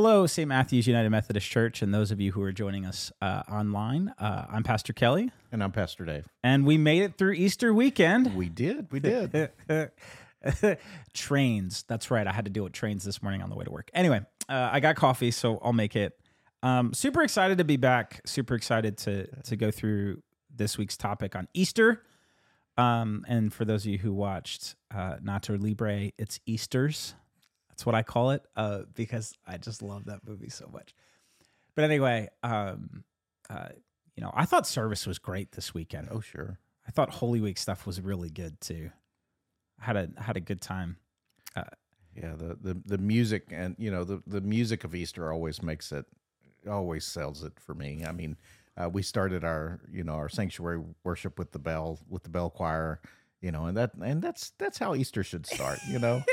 Hello, 0.00 0.28
St. 0.28 0.46
Matthew's 0.46 0.86
United 0.86 1.10
Methodist 1.10 1.50
Church, 1.50 1.82
and 1.82 1.92
those 1.92 2.12
of 2.12 2.20
you 2.20 2.30
who 2.30 2.40
are 2.40 2.52
joining 2.52 2.86
us 2.86 3.10
uh, 3.20 3.42
online. 3.50 4.14
Uh, 4.16 4.44
I'm 4.48 4.62
Pastor 4.62 4.92
Kelly, 4.92 5.32
And 5.50 5.60
I'm 5.60 5.72
Pastor 5.72 6.04
Dave. 6.04 6.28
and 6.44 6.64
we 6.64 6.78
made 6.78 7.02
it 7.02 7.18
through 7.18 7.32
Easter 7.32 7.74
weekend. 7.74 8.36
We 8.36 8.48
did. 8.48 8.86
We 8.92 9.00
did. 9.00 9.50
trains. 11.14 11.84
That's 11.88 12.12
right. 12.12 12.28
I 12.28 12.32
had 12.32 12.44
to 12.44 12.50
deal 12.52 12.62
with 12.62 12.74
trains 12.74 13.02
this 13.02 13.24
morning 13.24 13.42
on 13.42 13.50
the 13.50 13.56
way 13.56 13.64
to 13.64 13.72
work. 13.72 13.90
Anyway, 13.92 14.20
uh, 14.48 14.68
I 14.70 14.78
got 14.78 14.94
coffee, 14.94 15.32
so 15.32 15.58
I'll 15.64 15.72
make 15.72 15.96
it. 15.96 16.16
Um, 16.62 16.94
super 16.94 17.22
excited 17.24 17.58
to 17.58 17.64
be 17.64 17.76
back. 17.76 18.20
Super 18.24 18.54
excited 18.54 18.98
to 18.98 19.26
to 19.26 19.56
go 19.56 19.72
through 19.72 20.22
this 20.54 20.78
week's 20.78 20.96
topic 20.96 21.34
on 21.34 21.48
Easter. 21.54 22.04
Um, 22.76 23.24
and 23.26 23.52
for 23.52 23.64
those 23.64 23.84
of 23.84 23.90
you 23.90 23.98
who 23.98 24.12
watched 24.12 24.76
uh, 24.94 25.16
Nacho 25.16 25.60
Libre, 25.60 26.12
it's 26.16 26.38
Easter's. 26.46 27.16
That's 27.78 27.86
what 27.86 27.94
I 27.94 28.02
call 28.02 28.32
it 28.32 28.42
uh, 28.56 28.80
because 28.92 29.34
I 29.46 29.56
just 29.56 29.82
love 29.82 30.06
that 30.06 30.26
movie 30.26 30.48
so 30.48 30.68
much. 30.72 30.96
But 31.76 31.84
anyway, 31.84 32.28
um, 32.42 33.04
uh, 33.48 33.68
you 34.16 34.20
know, 34.24 34.32
I 34.34 34.46
thought 34.46 34.66
service 34.66 35.06
was 35.06 35.20
great 35.20 35.52
this 35.52 35.72
weekend. 35.72 36.08
oh, 36.10 36.18
sure. 36.18 36.58
I 36.88 36.90
thought 36.90 37.10
Holy 37.10 37.40
Week 37.40 37.56
stuff 37.56 37.86
was 37.86 38.00
really 38.00 38.30
good 38.30 38.60
too. 38.60 38.90
I 39.80 39.84
had 39.84 39.96
a 39.96 40.08
had 40.20 40.36
a 40.36 40.40
good 40.40 40.60
time. 40.60 40.96
Yeah, 42.16 42.34
the, 42.36 42.58
the, 42.60 42.82
the 42.84 42.98
music 42.98 43.44
and 43.52 43.76
you 43.78 43.92
know 43.92 44.02
the, 44.02 44.20
the 44.26 44.40
music 44.40 44.82
of 44.82 44.92
Easter 44.92 45.32
always 45.32 45.62
makes 45.62 45.92
it 45.92 46.04
always 46.68 47.04
sells 47.04 47.44
it 47.44 47.52
for 47.60 47.74
me. 47.74 48.04
I 48.04 48.10
mean, 48.10 48.36
uh, 48.76 48.88
we 48.88 49.02
started 49.02 49.44
our 49.44 49.78
you 49.88 50.02
know 50.02 50.14
our 50.14 50.28
sanctuary 50.28 50.82
worship 51.04 51.38
with 51.38 51.52
the 51.52 51.60
bell 51.60 52.00
with 52.08 52.24
the 52.24 52.28
bell 52.28 52.50
choir, 52.50 53.00
you 53.40 53.52
know, 53.52 53.66
and 53.66 53.76
that 53.76 53.92
and 54.02 54.20
that's 54.20 54.50
that's 54.58 54.78
how 54.78 54.96
Easter 54.96 55.22
should 55.22 55.46
start, 55.46 55.78
you 55.88 56.00
know. 56.00 56.24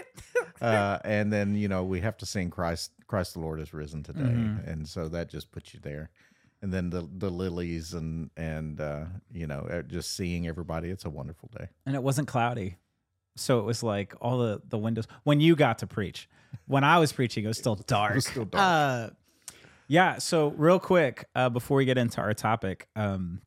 uh, 0.61 0.99
and 1.03 1.31
then 1.31 1.55
you 1.55 1.67
know 1.67 1.83
we 1.83 2.01
have 2.01 2.17
to 2.17 2.25
sing 2.25 2.49
Christ 2.49 2.91
Christ 3.07 3.33
the 3.33 3.39
Lord 3.39 3.59
is 3.59 3.73
risen 3.73 4.03
today, 4.03 4.21
and 4.65 4.87
so 4.87 5.07
that 5.09 5.29
just 5.29 5.51
puts 5.51 5.73
you 5.73 5.79
there. 5.81 6.09
And 6.61 6.73
then 6.73 6.89
the 6.89 7.07
the 7.17 7.29
lilies 7.29 7.93
and 7.93 8.29
and 8.37 8.79
uh, 8.79 9.05
you 9.31 9.47
know 9.47 9.67
uh, 9.71 9.81
just 9.83 10.15
seeing 10.15 10.47
everybody, 10.47 10.89
it's 10.89 11.05
a 11.05 11.09
wonderful 11.09 11.49
day. 11.57 11.67
and 11.85 11.95
it 11.95 12.01
wasn't 12.03 12.27
cloudy 12.27 12.77
so 13.37 13.59
it 13.59 13.63
was 13.65 13.83
like 13.83 14.13
all 14.21 14.37
the 14.37 14.61
the 14.69 14.77
windows 14.77 15.05
when 15.23 15.41
you 15.41 15.55
got 15.57 15.77
to 15.79 15.85
preach 15.85 16.29
when 16.67 16.85
i 16.85 16.97
was 16.97 17.11
preaching 17.11 17.43
it 17.43 17.47
was 17.49 17.57
still 17.57 17.75
dark, 17.87 18.21
still 18.21 18.45
dark. 18.45 18.63
Uh, 18.63 19.13
yeah 19.89 20.17
so 20.17 20.47
real 20.57 20.79
quick 20.79 21.25
uh, 21.35 21.49
before 21.49 21.75
we 21.77 21.83
get 21.85 21.97
into 21.97 22.21
our 22.21 22.33
topic 22.33 22.87
um, 22.95 23.41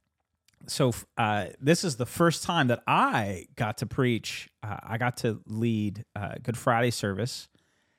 so 0.67 0.92
uh, 1.17 1.47
this 1.61 1.84
is 1.84 1.97
the 1.97 2.06
first 2.06 2.42
time 2.42 2.69
that 2.69 2.83
i 2.87 3.47
got 3.56 3.78
to 3.78 3.87
preach 3.87 4.48
uh, 4.62 4.77
i 4.83 4.98
got 4.98 5.17
to 5.19 5.41
lead 5.47 6.05
uh, 6.17 6.34
good 6.42 6.56
friday 6.56 6.91
service 6.91 7.48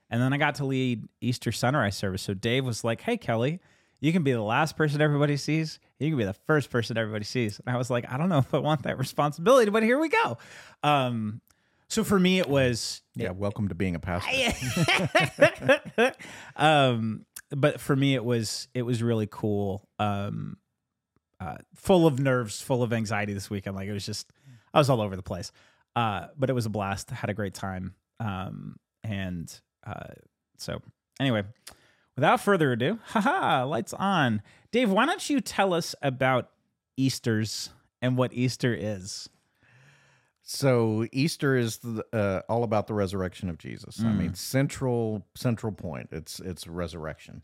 and 0.09 0.21
then 0.21 0.33
i 0.33 0.37
got 0.37 0.55
to 0.55 0.65
lead 0.65 1.07
easter 1.21 1.51
sunrise 1.51 1.95
service. 1.95 2.21
So 2.21 2.33
dave 2.33 2.65
was 2.65 2.83
like 2.83 3.01
hey 3.01 3.17
kelly 3.17 3.59
you 4.01 4.13
can 4.13 4.23
be 4.23 4.31
the 4.31 4.41
last 4.41 4.77
person 4.77 5.01
everybody 5.01 5.35
sees. 5.35 5.77
You 5.99 6.07
can 6.09 6.17
be 6.17 6.23
the 6.23 6.31
first 6.33 6.69
person 6.69 6.97
everybody 6.97 7.25
sees. 7.25 7.59
And 7.65 7.75
i 7.75 7.77
was 7.77 7.89
like 7.89 8.11
i 8.11 8.17
don't 8.17 8.29
know 8.29 8.37
if 8.37 8.53
i 8.53 8.57
want 8.59 8.83
that 8.83 8.97
responsibility 8.97 9.71
but 9.71 9.83
here 9.83 9.99
we 9.99 10.09
go. 10.09 10.37
Um, 10.83 11.41
so 11.89 12.03
for 12.03 12.19
me, 12.19 12.37
it 12.37 12.47
was 12.47 13.01
Yeah, 13.15 13.31
welcome 13.31 13.67
to 13.69 13.75
being 13.75 13.95
a 13.95 13.99
pastor. 13.99 14.29
um, 16.55 17.25
but 17.49 17.81
for 17.81 17.95
me, 17.95 18.13
it 18.13 18.23
was 18.23 18.67
it 18.75 18.83
was 18.83 19.01
really 19.01 19.27
cool. 19.29 19.87
Um, 19.97 20.57
uh, 21.39 21.57
full 21.75 22.05
of 22.05 22.19
nerves, 22.19 22.61
full 22.61 22.83
of 22.83 22.93
anxiety 22.93 23.33
this 23.33 23.49
weekend. 23.49 23.75
Like 23.75 23.87
it 23.87 23.93
was 23.93 24.05
just, 24.05 24.31
I 24.73 24.79
was 24.79 24.89
all 24.89 25.01
over 25.01 25.15
the 25.15 25.23
place. 25.23 25.51
Uh, 25.95 26.27
but 26.37 26.49
it 26.49 26.53
was 26.53 26.65
a 26.65 26.69
blast. 26.69 27.09
Had 27.09 27.29
a 27.29 27.33
great 27.33 27.53
time. 27.53 27.95
Um, 28.19 28.77
and 29.03 29.51
uh, 29.85 30.13
so 30.57 30.81
anyway, 31.19 31.43
without 32.15 32.41
further 32.41 32.71
ado, 32.71 32.99
haha, 33.05 33.65
lights 33.65 33.93
on. 33.93 34.41
Dave, 34.71 34.91
why 34.91 35.05
don't 35.05 35.29
you 35.29 35.41
tell 35.41 35.73
us 35.73 35.95
about 36.01 36.49
Easter's 36.97 37.69
and 38.01 38.17
what 38.17 38.33
Easter 38.33 38.73
is? 38.73 39.29
So 40.41 41.05
Easter 41.11 41.55
is 41.55 41.77
the, 41.77 42.03
uh, 42.11 42.41
all 42.49 42.63
about 42.63 42.87
the 42.87 42.93
resurrection 42.95 43.49
of 43.49 43.59
Jesus. 43.59 43.99
I 44.01 44.11
mean, 44.11 44.33
central 44.33 45.27
central 45.35 45.71
point. 45.71 46.09
It's 46.11 46.39
it's 46.39 46.65
resurrection. 46.65 47.43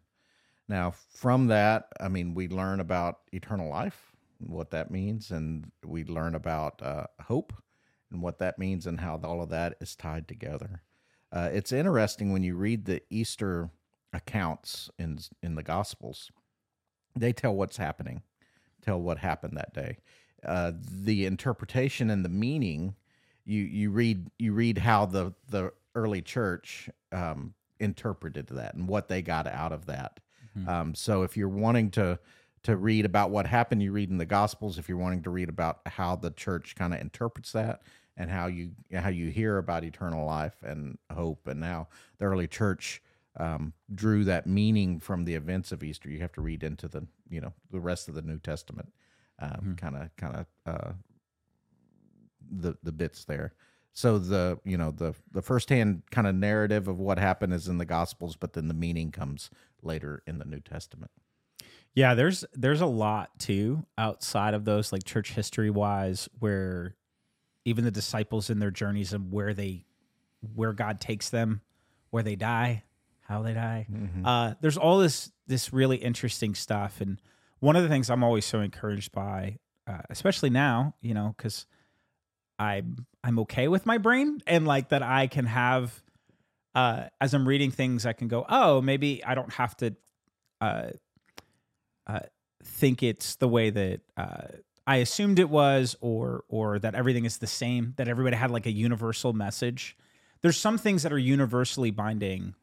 Now, 0.68 0.92
from 0.92 1.48
that, 1.48 1.90
I 2.00 2.08
mean, 2.08 2.34
we 2.34 2.48
learn 2.48 2.80
about 2.80 3.20
eternal 3.32 3.70
life, 3.70 4.14
what 4.40 4.72
that 4.72 4.90
means, 4.90 5.32
and 5.32 5.72
we 5.84 6.04
learn 6.04 6.36
about 6.36 6.82
uh, 6.82 7.06
hope 7.22 7.54
and 8.12 8.22
what 8.22 8.40
that 8.40 8.58
means, 8.58 8.88
and 8.88 9.00
how 9.00 9.20
all 9.24 9.42
of 9.42 9.50
that 9.50 9.76
is 9.80 9.96
tied 9.96 10.28
together. 10.28 10.82
Uh, 11.32 11.50
it's 11.52 11.72
interesting 11.72 12.32
when 12.32 12.44
you 12.44 12.56
read 12.56 12.86
the 12.86 13.02
Easter 13.10 13.70
accounts 14.14 14.90
in 14.98 15.20
in 15.44 15.56
the 15.56 15.64
Gospels. 15.64 16.32
They 17.16 17.34
tell 17.34 17.56
what's 17.56 17.78
happening, 17.78 18.24
tell 18.82 19.00
what 19.02 19.20
happened 19.20 19.58
that 19.58 19.74
day. 19.74 19.98
Uh, 20.44 20.74
the 20.76 21.26
interpretation 21.26 22.10
and 22.10 22.24
the 22.24 22.30
meaning, 22.30 22.96
you 23.46 23.62
you 23.62 23.92
read 23.92 24.30
you 24.40 24.54
read 24.54 24.80
how 24.80 25.06
the 25.06 25.34
the 25.50 25.74
early 25.94 26.22
church 26.22 26.90
um, 27.12 27.54
interpreted 27.80 28.48
that 28.48 28.74
and 28.74 28.88
what 28.88 29.08
they 29.08 29.22
got 29.22 29.48
out 29.48 29.72
of 29.72 29.86
that. 29.86 30.20
Um, 30.68 30.96
so 30.96 31.24
if 31.24 31.36
you're 31.38 31.50
wanting 31.50 31.92
to 31.92 32.20
to 32.64 32.76
read 32.76 33.06
about 33.06 33.30
what 33.30 33.46
happened, 33.46 33.84
you 33.84 33.92
read 33.92 34.10
in 34.10 34.18
the 34.18 34.26
Gospels. 34.26 34.80
If 34.80 34.90
you're 34.90 34.98
wanting 34.98 35.22
to 35.24 35.30
read 35.30 35.50
about 35.50 35.82
how 35.86 36.16
the 36.16 36.32
church 36.32 36.76
kind 36.76 36.94
of 36.94 37.00
interprets 37.00 37.52
that 37.52 37.84
and 38.18 38.30
how 38.30 38.48
you 38.48 38.72
how 38.94 39.10
you 39.10 39.30
hear 39.30 39.58
about 39.58 39.84
eternal 39.84 40.26
life 40.26 40.56
and 40.64 40.98
hope, 41.14 41.48
and 41.48 41.64
how 41.64 41.88
the 42.18 42.26
early 42.26 42.48
church 42.48 43.02
um, 43.38 43.74
drew 43.94 44.24
that 44.24 44.48
meaning 44.48 45.00
from 45.00 45.26
the 45.26 45.36
events 45.36 45.72
of 45.72 45.84
Easter, 45.84 46.10
you 46.10 46.20
have 46.20 46.34
to 46.34 46.42
read 46.42 46.64
into 46.64 46.88
the 46.88 47.06
you 47.30 47.42
know 47.42 47.54
the 47.72 47.80
rest 47.80 48.08
of 48.08 48.16
the 48.16 48.22
New 48.22 48.40
Testament, 48.40 48.92
kind 49.76 49.96
of 49.96 50.16
kind 50.16 50.36
of 50.36 50.46
uh, 50.66 50.92
the 52.50 52.78
the 52.84 52.92
bits 52.92 53.26
there. 53.26 53.54
So 53.94 54.18
the 54.18 54.60
you 54.64 54.78
know 54.78 54.92
the 54.92 55.14
the 55.32 55.42
firsthand 55.42 56.04
kind 56.12 56.28
of 56.28 56.36
narrative 56.36 56.88
of 56.88 57.00
what 57.00 57.20
happened 57.20 57.54
is 57.54 57.68
in 57.68 57.78
the 57.78 57.86
Gospels, 57.86 58.36
but 58.36 58.54
then 58.54 58.68
the 58.68 58.74
meaning 58.74 59.12
comes 59.12 59.50
later 59.86 60.24
in 60.26 60.40
the 60.40 60.46
New 60.46 60.60
Testament. 60.60 61.12
Yeah, 61.94 62.14
there's 62.14 62.44
there's 62.54 62.82
a 62.82 62.86
lot 62.86 63.40
too 63.40 63.86
outside 63.98 64.54
of 64.54 64.66
those 64.66 64.92
like 64.92 65.04
church 65.06 65.32
history 65.32 65.70
wise 65.70 66.28
where 66.40 66.96
even 67.64 67.86
the 67.86 67.92
disciples 67.92 68.50
in 68.50 68.60
their 68.60 68.72
journeys 68.72 69.14
and 69.14 69.32
where 69.32 69.54
they 69.54 69.86
where 70.54 70.74
God 70.74 71.00
takes 71.00 71.30
them, 71.30 71.62
where 72.10 72.22
they 72.22 72.36
die, 72.36 72.84
how 73.22 73.42
they 73.42 73.54
die. 73.54 73.88
Uh, 74.26 74.54
there's 74.62 74.78
all 74.78 75.00
this 75.00 75.32
this 75.48 75.72
really 75.72 75.98
interesting 75.98 76.54
stuff, 76.54 77.00
and 77.00 77.22
one 77.60 77.76
of 77.76 77.84
the 77.84 77.90
things 77.90 78.10
I'm 78.10 78.24
always 78.24 78.46
so 78.46 78.60
encouraged 78.60 79.12
by, 79.14 79.60
uh, 79.88 80.02
especially 80.10 80.50
now, 80.50 80.96
you 81.02 81.14
know, 81.14 81.34
because 81.38 81.66
I'm 82.60 83.06
I'm 83.24 83.40
okay 83.40 83.68
with 83.68 83.86
my 83.86 83.98
brain 83.98 84.42
and 84.46 84.68
like 84.68 84.90
that 84.90 85.02
I 85.02 85.28
can 85.28 85.46
have 85.46 86.04
uh, 86.76 87.06
as 87.22 87.34
I'm 87.34 87.48
reading 87.48 87.72
things, 87.72 88.06
I 88.06 88.14
can 88.14 88.28
go, 88.28 88.46
oh, 88.50 88.82
maybe 88.82 89.24
I 89.24 89.34
don't 89.34 89.54
have 89.54 89.76
to 89.78 89.96
uh, 90.60 90.90
uh, 92.06 92.20
think 92.64 93.02
it's 93.02 93.36
the 93.38 93.48
way 93.48 93.70
that 93.70 94.02
uh, 94.18 94.48
I 94.86 94.98
assumed 94.98 95.40
it 95.40 95.50
was, 95.50 95.96
or 96.02 96.44
or 96.50 96.78
that 96.80 96.94
everything 96.94 97.26
is 97.26 97.38
the 97.38 97.48
same, 97.48 97.94
that 97.96 98.08
everybody 98.08 98.36
had 98.36 98.52
like 98.52 98.66
a 98.66 98.72
universal 98.72 99.34
message. 99.34 99.98
There's 100.42 100.58
some 100.58 100.78
things 100.78 101.04
that 101.04 101.14
are 101.14 101.18
universally 101.18 101.92
binding, 101.92 102.56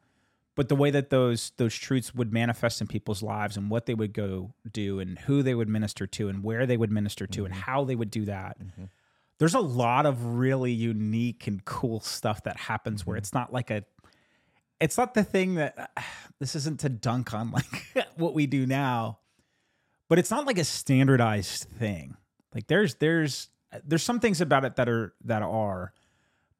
but 0.55 0.69
the 0.69 0.75
way 0.75 0.91
that 0.91 1.09
those 1.09 1.51
those 1.57 1.75
truths 1.75 2.13
would 2.13 2.31
manifest 2.31 2.81
in 2.81 2.87
people's 2.87 3.23
lives 3.23 3.57
and 3.57 3.69
what 3.69 3.87
they 3.87 3.95
would 3.95 4.13
go 4.13 4.53
do 4.71 4.99
and 4.99 5.19
who 5.19 5.41
they 5.41 5.55
would 5.55 5.67
minister 5.67 6.05
to 6.07 6.29
and 6.29 6.43
where 6.43 6.65
they 6.67 6.77
would 6.77 6.91
minister 6.91 7.25
to 7.27 7.45
and 7.45 7.53
how 7.53 7.83
they 7.83 7.95
would 7.95 8.11
do 8.11 8.25
that. 8.25 8.57
There's 9.39 9.55
a 9.55 9.59
lot 9.59 10.05
of 10.05 10.23
really 10.37 10.71
unique 10.71 11.47
and 11.47 11.65
cool 11.65 11.99
stuff 11.99 12.43
that 12.43 12.55
happens 12.55 13.05
where 13.05 13.17
it's 13.17 13.33
not 13.33 13.51
like 13.51 13.71
a 13.71 13.83
it's 14.83 14.97
not 14.97 15.13
the 15.13 15.23
thing 15.23 15.55
that 15.55 15.91
this 16.39 16.55
isn't 16.55 16.81
to 16.81 16.89
dunk 16.89 17.33
on 17.33 17.51
like 17.51 18.07
what 18.15 18.33
we 18.33 18.45
do 18.47 18.65
now 18.65 19.19
but 20.09 20.19
it's 20.19 20.29
not 20.29 20.45
like 20.45 20.59
a 20.59 20.63
standardized 20.63 21.63
thing. 21.79 22.15
Like 22.53 22.67
there's 22.67 22.93
there's 22.95 23.49
there's 23.83 24.03
some 24.03 24.19
things 24.19 24.41
about 24.41 24.63
it 24.63 24.75
that 24.75 24.87
are 24.87 25.13
that 25.23 25.41
are 25.41 25.91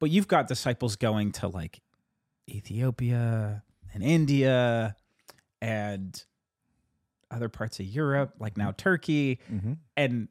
but 0.00 0.10
you've 0.10 0.26
got 0.26 0.48
disciples 0.48 0.96
going 0.96 1.30
to 1.30 1.46
like 1.46 1.80
ethiopia 2.50 3.62
and 3.92 4.02
india 4.02 4.96
and 5.62 6.24
other 7.30 7.48
parts 7.48 7.78
of 7.78 7.86
europe 7.86 8.34
like 8.40 8.56
now 8.56 8.72
turkey 8.76 9.38
and 9.96 10.26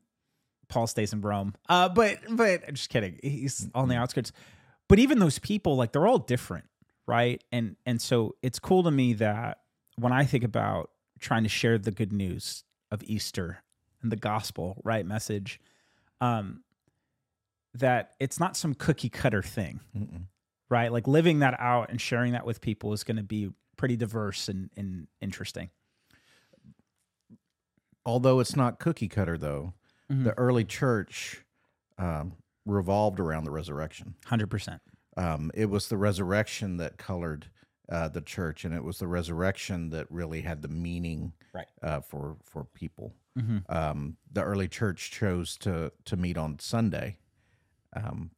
paul 0.67 0.85
stays 0.85 1.13
in 1.13 1.21
rome. 1.21 1.55
Uh 1.69 1.87
but 1.87 2.19
but 2.29 2.67
I'm 2.67 2.75
just 2.75 2.89
kidding. 2.89 3.19
He's 3.23 3.69
on 3.73 3.87
the 3.87 3.95
outskirts. 3.95 4.33
But 4.89 4.99
even 4.99 5.19
those 5.19 5.39
people 5.39 5.77
like 5.77 5.93
they're 5.93 6.07
all 6.07 6.19
different 6.19 6.65
right 7.07 7.43
and 7.51 7.75
and 7.85 8.01
so 8.01 8.35
it's 8.41 8.59
cool 8.59 8.83
to 8.83 8.91
me 8.91 9.13
that 9.13 9.59
when 9.97 10.11
i 10.13 10.23
think 10.23 10.43
about 10.43 10.89
trying 11.19 11.43
to 11.43 11.49
share 11.49 11.77
the 11.77 11.91
good 11.91 12.11
news 12.13 12.63
of 12.91 13.01
easter 13.03 13.63
and 14.01 14.11
the 14.11 14.15
gospel 14.15 14.79
right 14.83 15.05
message 15.05 15.59
um 16.21 16.63
that 17.73 18.11
it's 18.19 18.39
not 18.39 18.55
some 18.55 18.73
cookie 18.73 19.09
cutter 19.09 19.41
thing 19.41 19.79
right 20.69 20.91
like 20.91 21.07
living 21.07 21.39
that 21.39 21.55
out 21.59 21.89
and 21.89 21.99
sharing 21.99 22.33
that 22.33 22.45
with 22.45 22.61
people 22.61 22.93
is 22.93 23.03
going 23.03 23.17
to 23.17 23.23
be 23.23 23.49
pretty 23.75 23.95
diverse 23.97 24.47
and, 24.49 24.69
and 24.77 25.07
interesting. 25.19 25.69
Although 28.05 28.39
it's 28.39 28.55
not 28.55 28.79
cookie 28.79 29.07
cutter, 29.07 29.37
though, 29.37 29.73
Mm-hmm. 30.11 30.25
the 30.25 30.37
early 30.37 30.65
church 30.65 31.43
um, 31.97 32.33
revolved 32.65 33.21
around 33.21 33.45
the 33.45 33.51
resurrection. 33.51 34.15
Hundred 34.25 34.47
percent. 34.51 34.81
Um, 35.17 35.51
it 35.53 35.65
was 35.67 35.87
the 35.89 35.97
resurrection 35.97 36.77
that 36.77 36.97
colored 36.97 37.47
uh, 37.89 38.07
the 38.07 38.21
church, 38.21 38.65
and 38.65 38.73
it 38.73 38.83
was 38.83 38.99
the 38.99 39.07
resurrection 39.07 39.89
that 39.89 40.09
really 40.09 40.41
had 40.41 40.61
the 40.61 40.67
meaning 40.67 41.33
Right. 41.53 41.67
uh, 41.83 42.01
for 42.01 42.37
for 42.43 42.63
people. 42.63 43.13
Mm-hmm. 43.37 43.57
Um, 43.69 44.17
the 44.31 44.43
early 44.43 44.67
church 44.67 45.11
chose 45.11 45.57
to 45.57 45.91
to 46.05 46.15
meet 46.17 46.37
on 46.37 46.59
Sunday 46.59 47.17
um, 47.95 48.31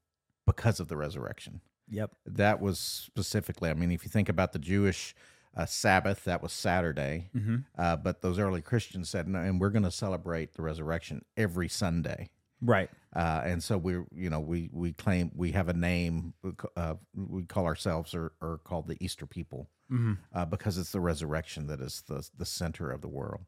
because 0.45 0.79
of 0.79 0.87
the 0.87 0.97
resurrection. 0.97 1.61
Yep. 1.89 2.11
That 2.25 2.59
was 2.61 2.79
specifically. 2.79 3.69
I 3.69 3.73
mean, 3.73 3.91
if 3.91 4.03
you 4.03 4.09
think 4.09 4.27
about 4.29 4.53
the 4.53 4.59
Jewish 4.59 5.15
uh, 5.55 5.65
Sabbath, 5.65 6.23
that 6.25 6.41
was 6.41 6.51
Saturday. 6.51 7.29
Mm-hmm. 7.35 7.57
Uh, 7.77 7.95
but 7.95 8.21
those 8.21 8.39
early 8.39 8.61
Christians 8.61 9.09
said, 9.09 9.27
no, 9.27 9.39
and 9.39 9.61
we're 9.61 9.69
going 9.69 9.83
to 9.83 9.91
celebrate 9.91 10.53
the 10.53 10.63
resurrection 10.63 11.23
every 11.37 11.69
Sunday. 11.69 12.29
Right. 12.61 12.89
Uh, 13.15 13.41
and 13.45 13.63
so 13.63 13.77
we're 13.77 14.05
you 14.13 14.29
know, 14.29 14.39
we 14.41 14.69
we 14.73 14.91
claim 14.93 15.31
we 15.35 15.51
have 15.53 15.69
a 15.69 15.73
name. 15.73 16.33
Uh, 16.75 16.95
we 17.15 17.43
call 17.43 17.65
ourselves 17.65 18.13
or, 18.13 18.33
or 18.41 18.57
called 18.63 18.87
the 18.87 18.97
Easter 19.03 19.25
people 19.25 19.69
Mm-hmm. 19.91 20.13
uh, 20.33 20.45
because 20.45 20.79
it's 20.79 20.91
the 20.91 20.99
resurrection 20.99 21.67
that 21.67 21.79
is 21.79 22.03
the 22.07 22.27
the 22.37 22.45
center 22.45 22.91
of 22.91 23.01
the 23.01 23.07
world. 23.07 23.45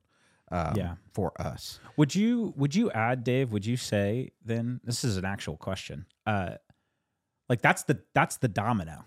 Um, 0.50 0.76
Yeah. 0.78 0.96
for 1.12 1.34
us. 1.42 1.80
Would 1.98 2.16
you 2.16 2.54
would 2.56 2.74
you 2.76 2.90
add, 2.92 3.24
Dave? 3.26 3.52
Would 3.52 3.66
you 3.66 3.76
say 3.76 4.32
then 4.46 4.80
this 4.84 5.04
is 5.04 5.18
an 5.18 5.26
actual 5.26 5.58
question? 5.58 6.06
Uh, 6.26 6.52
like 7.50 7.62
that's 7.62 7.84
the 7.84 8.00
that's 8.14 8.38
the 8.38 8.48
domino. 8.48 9.04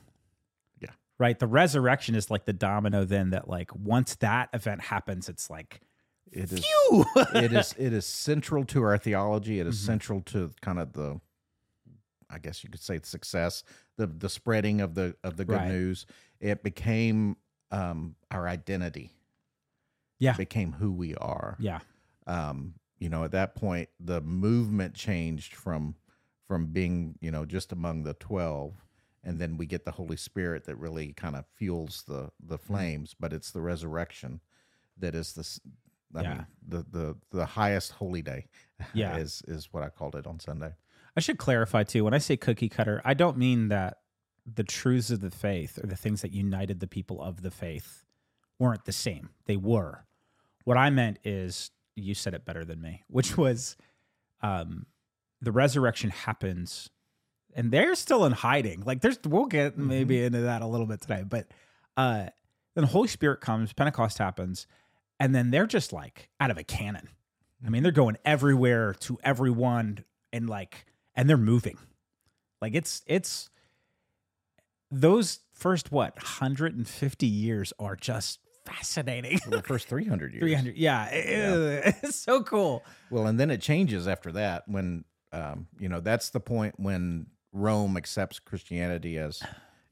Yeah. 0.80 0.90
Right. 1.18 1.38
The 1.38 1.46
resurrection 1.46 2.14
is 2.14 2.30
like 2.30 2.44
the 2.44 2.52
domino. 2.52 3.04
Then 3.04 3.30
that 3.30 3.48
like 3.48 3.74
once 3.74 4.16
that 4.16 4.50
event 4.52 4.82
happens, 4.82 5.28
it's 5.30 5.48
like 5.48 5.80
It 6.32 6.52
is. 6.52 6.64
it 7.34 7.52
is. 7.52 7.74
It 7.78 7.92
is 7.92 8.06
central 8.06 8.64
to 8.66 8.82
our 8.82 8.98
theology. 8.98 9.58
It 9.60 9.66
is 9.66 9.76
Mhm. 9.80 9.86
central 9.86 10.20
to 10.22 10.50
kind 10.60 10.78
of 10.78 10.92
the, 10.92 11.20
I 12.28 12.38
guess 12.38 12.62
you 12.62 12.70
could 12.70 12.80
say, 12.80 13.00
success, 13.02 13.64
the 13.96 14.06
the 14.06 14.28
spreading 14.28 14.80
of 14.80 14.94
the 14.94 15.16
of 15.24 15.36
the 15.36 15.44
good 15.44 15.56
Right. 15.56 15.68
news. 15.68 16.06
It 16.40 16.62
became 16.62 17.36
um, 17.72 18.16
our 18.30 18.48
identity. 18.48 19.12
Yeah. 20.18 20.32
It 20.32 20.38
became 20.38 20.72
who 20.72 20.92
we 20.92 21.14
are. 21.16 21.56
yeah. 21.60 21.80
um, 22.26 22.74
you 22.98 23.08
know, 23.08 23.24
at 23.24 23.32
that 23.32 23.54
point, 23.54 23.88
the 23.98 24.20
movement 24.20 24.94
changed 24.94 25.54
from 25.54 25.94
from 26.46 26.66
being, 26.66 27.16
you 27.20 27.30
know, 27.30 27.46
just 27.46 27.72
among 27.72 28.02
the 28.02 28.12
twelve, 28.14 28.74
and 29.24 29.38
then 29.40 29.56
we 29.56 29.64
get 29.66 29.84
the 29.84 29.92
Holy 29.92 30.16
Spirit 30.16 30.64
that 30.64 30.76
really 30.76 31.12
kind 31.14 31.34
of 31.34 31.46
fuels 31.56 32.02
the 32.06 32.30
the 32.38 32.58
Mm-hmm. 32.58 32.66
flames. 32.72 33.14
But 33.18 33.32
it's 33.32 33.50
the 33.50 33.62
resurrection 33.62 34.40
that 34.98 35.14
is 35.14 35.32
the, 35.32 35.60
I 36.14 36.22
Yeah. 36.22 36.34
mean, 36.34 36.46
the 36.68 36.86
the 36.90 37.16
the 37.30 37.46
highest 37.46 37.92
holy 37.92 38.22
day. 38.22 38.46
Yeah. 38.94 39.16
is 39.18 39.42
is 39.46 39.68
what 39.72 39.82
I 39.82 39.88
called 39.90 40.14
it 40.16 40.26
on 40.26 40.40
Sunday. 40.40 40.72
I 41.16 41.20
should 41.20 41.38
clarify 41.38 41.82
too. 41.82 42.04
When 42.04 42.14
I 42.14 42.18
say 42.18 42.36
cookie 42.36 42.68
cutter, 42.68 43.02
I 43.04 43.14
don't 43.14 43.36
mean 43.36 43.68
that 43.68 43.98
the 44.46 44.64
truths 44.64 45.10
of 45.10 45.20
the 45.20 45.30
faith 45.30 45.78
or 45.82 45.86
the 45.86 45.96
things 45.96 46.22
that 46.22 46.32
united 46.32 46.80
the 46.80 46.86
people 46.86 47.20
of 47.20 47.42
the 47.42 47.50
faith 47.50 48.04
weren't 48.58 48.84
the 48.86 48.92
same. 48.92 49.30
They 49.46 49.56
were. 49.56 50.06
What 50.64 50.76
I 50.78 50.88
meant 50.90 51.18
is, 51.24 51.70
you 51.94 52.14
said 52.14 52.32
it 52.34 52.44
better 52.46 52.64
than 52.64 52.80
me, 52.80 53.04
which 53.08 53.36
was 53.36 53.76
um, 54.42 54.86
the 55.42 55.52
resurrection 55.52 56.10
happens 56.10 56.88
and 57.54 57.70
they're 57.72 57.94
still 57.96 58.24
in 58.24 58.32
hiding. 58.32 58.82
Like 58.86 59.00
there's, 59.00 59.18
we'll 59.26 59.46
get 59.46 59.76
maybe 59.76 60.22
into 60.24 60.40
that 60.42 60.62
a 60.62 60.66
little 60.66 60.86
bit 60.86 61.00
today, 61.00 61.24
but 61.28 61.48
uh, 61.96 62.28
then 62.74 62.82
the 62.84 62.86
Holy 62.86 63.08
Spirit 63.08 63.40
comes, 63.40 63.72
Pentecost 63.72 64.18
happens, 64.18 64.66
and 65.20 65.32
then 65.34 65.50
they're 65.52 65.66
just 65.68 65.92
like 65.92 66.28
out 66.40 66.50
of 66.50 66.58
a 66.58 66.64
cannon. 66.64 67.08
I 67.64 67.68
mean, 67.68 67.82
they're 67.84 67.92
going 67.92 68.16
everywhere 68.24 68.94
to 69.00 69.18
everyone 69.22 70.04
and 70.32 70.48
like, 70.48 70.86
and 71.14 71.28
they're 71.30 71.36
moving. 71.36 71.76
Like 72.62 72.74
it's, 72.74 73.02
it's, 73.06 73.50
those 74.90 75.40
first, 75.52 75.92
what, 75.92 76.16
150 76.16 77.26
years 77.26 77.72
are 77.78 77.96
just 77.96 78.40
fascinating. 78.66 79.38
For 79.38 79.50
the 79.50 79.62
first 79.62 79.88
three 79.88 80.04
hundred 80.04 80.32
years. 80.32 80.42
300. 80.42 80.76
Yeah. 80.76 81.06
it- 81.10 81.94
It's 82.02 82.16
so 82.16 82.42
cool. 82.42 82.82
Well, 83.10 83.26
and 83.26 83.38
then 83.38 83.50
it 83.50 83.60
changes 83.60 84.08
after 84.08 84.32
that 84.32 84.64
when 84.66 85.04
um, 85.32 85.68
you 85.78 85.88
know 85.88 86.00
that's 86.00 86.30
the 86.30 86.40
point 86.40 86.74
when 86.78 87.26
Rome 87.52 87.96
accepts 87.96 88.38
Christianity 88.40 89.16
as 89.18 89.40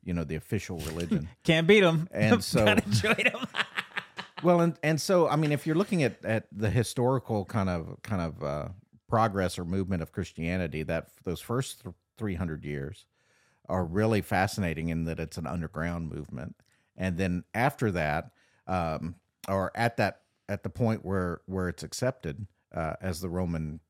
you 0.03 0.13
know 0.15 0.25
the 0.25 0.35
official 0.35 0.79
religion. 0.81 1.29
Can't 1.45 1.67
beat 1.67 1.81
them. 1.81 2.09
And 2.11 2.43
so- 2.45 2.65
Gotta 2.65 2.91
join 2.91 3.27
'em. 3.27 3.47
Well, 4.43 4.61
and 4.61 4.79
and 4.83 5.01
so 5.01 5.29
I 5.29 5.37
mean, 5.37 5.53
if 5.53 5.67
you're 5.67 5.77
looking 5.77 6.03
at 6.03 6.25
at 6.25 6.47
the 6.53 6.71
historical 6.71 7.45
kind 7.45 7.69
of 7.69 7.97
kind 8.03 8.23
of 8.23 8.43
uh, 8.43 8.69
progress 9.09 9.59
or 9.59 9.65
movement 9.65 10.03
of 10.03 10.13
Christianity, 10.13 10.83
that 10.85 11.09
those 11.25 11.41
first 11.41 11.83
th- 11.83 11.95
300 12.19 12.65
years 12.65 13.07
are 13.69 13.85
really 13.85 14.21
fascinating 14.23 14.89
in 14.89 15.05
that 15.05 15.21
it's 15.21 15.39
an 15.39 15.47
underground 15.47 16.09
movement, 16.09 16.57
and 16.97 17.19
then 17.19 17.45
after 17.55 17.91
that, 17.91 18.31
um, 18.67 19.17
or 19.49 19.73
at 19.75 19.97
that 19.97 20.23
at 20.49 20.63
the 20.63 20.71
point 20.71 21.05
where 21.05 21.41
where 21.47 21.69
it's 21.69 21.83
accepted 21.83 22.47
uh, 22.75 22.95
as 23.01 23.21
the 23.21 23.29
Roman, 23.29 23.81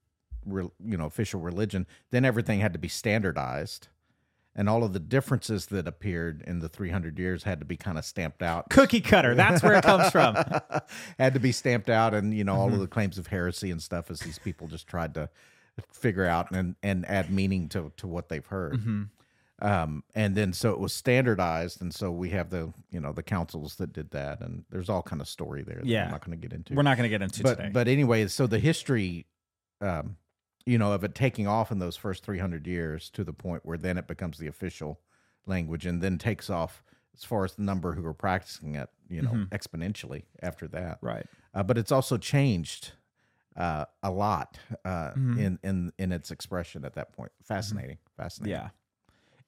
re, 0.47 0.65
you 0.85 0.97
know, 0.97 1.07
official 1.07 1.41
religion, 1.41 1.87
then 2.11 2.25
everything 2.25 2.61
had 2.61 2.73
to 2.73 2.79
be 2.79 2.89
standardized. 2.89 3.89
And 4.59 4.69
all 4.69 4.83
of 4.83 4.93
the 4.93 4.99
differences 4.99 5.67
that 5.67 5.87
appeared 5.87 6.43
in 6.45 6.59
the 6.59 6.69
300 6.69 7.17
years 7.19 7.45
had 7.45 7.61
to 7.61 7.65
be 7.65 7.77
kind 7.77 7.97
of 7.97 8.05
stamped 8.05 8.43
out 8.43 8.69
Cookie 8.71 9.01
cutter. 9.01 9.35
That's 9.37 9.63
where 9.63 9.75
it 9.75 9.85
comes 9.85 10.11
from. 10.11 10.35
had 11.19 11.33
to 11.35 11.41
be 11.41 11.53
stamped 11.53 11.89
out 11.89 12.13
and 12.13 12.35
you 12.35 12.43
know 12.45 12.55
all 12.57 12.67
Mm-hmm. 12.67 12.75
of 12.75 12.81
the 12.81 12.89
claims 12.89 13.19
of 13.19 13.29
heresy 13.29 13.71
and 13.71 13.81
stuff 13.81 14.11
as 14.11 14.19
these 14.21 14.39
people 14.41 14.67
just 14.67 14.87
tried 14.89 15.15
to 15.15 15.31
figure 15.93 16.27
out 16.27 16.51
and 16.51 16.75
and 16.83 17.07
add 17.09 17.31
meaning 17.31 17.69
to 17.69 17.93
to 17.99 18.07
what 18.09 18.29
they've 18.29 18.45
heard 18.47 18.75
Mm-hmm. 18.81 19.03
um 19.67 20.03
and 20.17 20.35
then 20.35 20.53
so 20.53 20.73
it 20.73 20.81
was 20.81 20.93
standardized 20.93 21.81
and 21.81 21.95
so 21.95 22.11
we 22.11 22.31
have 22.31 22.51
the 22.51 22.73
you 22.91 22.99
know 23.01 23.13
the 23.13 23.23
councils 23.23 23.77
that 23.77 23.93
did 23.93 24.11
that 24.11 24.41
and 24.41 24.65
there's 24.71 24.89
all 24.89 25.03
kind 25.03 25.23
of 25.23 25.29
story 25.29 25.63
there 25.63 25.77
that 25.77 25.87
Yeah. 25.87 26.07
i'm 26.07 26.11
not 26.11 26.25
going 26.27 26.37
to 26.37 26.49
get 26.49 26.53
into 26.53 26.75
We're 26.75 26.83
not 26.83 26.97
going 26.97 27.09
to 27.09 27.15
get 27.17 27.23
into 27.23 27.45
but 27.45 27.57
today. 27.59 27.71
but 27.73 27.87
anyway 27.87 28.27
so 28.27 28.49
the 28.49 28.59
history 28.59 29.27
um 29.81 30.17
you 30.67 30.79
know 30.79 30.93
of 30.93 31.05
it 31.05 31.15
taking 31.15 31.47
off 31.47 31.71
in 31.73 31.79
those 31.79 31.97
first 31.97 32.25
300 32.25 32.67
years 32.67 33.11
to 33.11 33.25
the 33.25 33.33
point 33.33 33.65
where 33.65 33.79
then 33.79 33.97
it 33.99 34.07
becomes 34.07 34.39
the 34.39 34.47
official 34.47 35.01
language 35.47 35.87
and 35.87 36.03
then 36.03 36.19
takes 36.19 36.51
off 36.51 36.83
as 37.17 37.25
far 37.25 37.45
as 37.45 37.55
the 37.55 37.63
number 37.63 37.95
who 37.95 38.05
are 38.07 38.15
practicing 38.15 38.75
it 38.75 38.89
you 39.09 39.23
know 39.23 39.47
exponentially 39.51 40.25
after 40.43 40.69
that 40.69 40.99
right. 41.01 41.27
uh, 41.55 41.63
but 41.63 41.79
it's 41.79 41.91
also 41.93 42.17
changed 42.19 42.93
uh, 43.57 43.85
a 44.05 44.11
lot 44.11 44.59
uh, 44.85 45.13
Mhm. 45.15 45.39
in 45.39 45.59
in 45.65 45.93
in 45.99 46.13
its 46.13 46.31
expression 46.31 46.85
at 46.85 46.95
that 46.95 47.13
point. 47.13 47.33
Fascinating, 47.43 47.99
fascinating. 48.17 48.53
Yeah. 48.57 48.69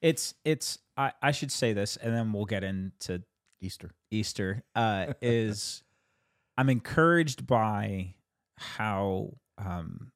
It's, 0.01 0.33
it's, 0.43 0.79
I, 0.97 1.13
I 1.21 1.31
should 1.31 1.51
say 1.51 1.71
this 1.73 1.95
and 1.95 2.13
then 2.13 2.33
we'll 2.33 2.45
get 2.45 2.63
into 2.63 3.23
Easter. 3.61 3.91
Easter 4.09 4.63
uh, 4.75 5.13
is 5.21 5.83
I'm 6.57 6.69
encouraged 6.69 7.47
by 7.47 8.15
how 8.57 9.37
um, 9.57 10.11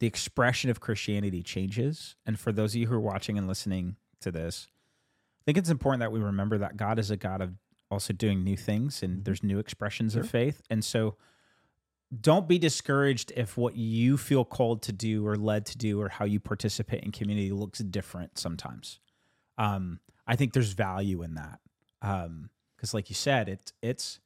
the 0.00 0.06
expression 0.06 0.70
of 0.70 0.80
Christianity 0.80 1.42
changes. 1.42 2.16
And 2.26 2.38
for 2.38 2.52
those 2.52 2.74
of 2.74 2.80
you 2.80 2.86
who 2.88 2.94
are 2.94 3.00
watching 3.00 3.38
and 3.38 3.46
listening 3.46 3.96
to 4.20 4.30
this, 4.32 4.66
I 4.70 5.42
think 5.44 5.58
it's 5.58 5.70
important 5.70 6.00
that 6.00 6.12
we 6.12 6.20
remember 6.20 6.58
that 6.58 6.76
God 6.76 6.98
is 6.98 7.10
a 7.10 7.16
God 7.16 7.40
of 7.40 7.54
also 7.90 8.12
doing 8.12 8.42
new 8.42 8.56
things 8.56 9.02
and 9.02 9.24
there's 9.24 9.42
new 9.42 9.58
expressions 9.58 10.14
of 10.14 10.28
faith. 10.28 10.62
And 10.70 10.84
so 10.84 11.16
don't 12.20 12.48
be 12.48 12.58
discouraged 12.58 13.32
if 13.36 13.56
what 13.56 13.76
you 13.76 14.16
feel 14.16 14.44
called 14.44 14.82
to 14.82 14.92
do 14.92 15.26
or 15.26 15.36
led 15.36 15.66
to 15.66 15.78
do 15.78 16.00
or 16.00 16.08
how 16.08 16.24
you 16.24 16.40
participate 16.40 17.04
in 17.04 17.12
community 17.12 17.52
looks 17.52 17.80
different 17.80 18.38
sometimes. 18.38 19.00
Um, 19.58 20.00
I 20.26 20.36
think 20.36 20.52
there's 20.52 20.72
value 20.72 21.22
in 21.22 21.34
that. 21.34 21.60
Um, 22.02 22.50
because 22.76 22.94
like 22.94 23.10
you 23.10 23.14
said, 23.14 23.48
it 23.50 23.72
it's 23.82 24.20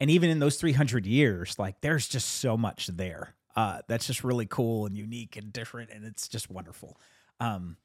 and 0.00 0.10
even 0.10 0.30
in 0.30 0.40
those 0.40 0.56
300 0.56 1.06
years, 1.06 1.60
like 1.60 1.80
there's 1.80 2.08
just 2.08 2.28
so 2.28 2.56
much 2.56 2.88
there. 2.88 3.36
Uh, 3.54 3.80
that's 3.88 4.06
just 4.06 4.24
really 4.24 4.46
cool 4.46 4.86
and 4.86 4.96
unique 4.96 5.36
and 5.36 5.52
different, 5.52 5.90
and 5.90 6.04
it's 6.04 6.28
just 6.28 6.50
wonderful. 6.50 6.98
Um, 7.40 7.76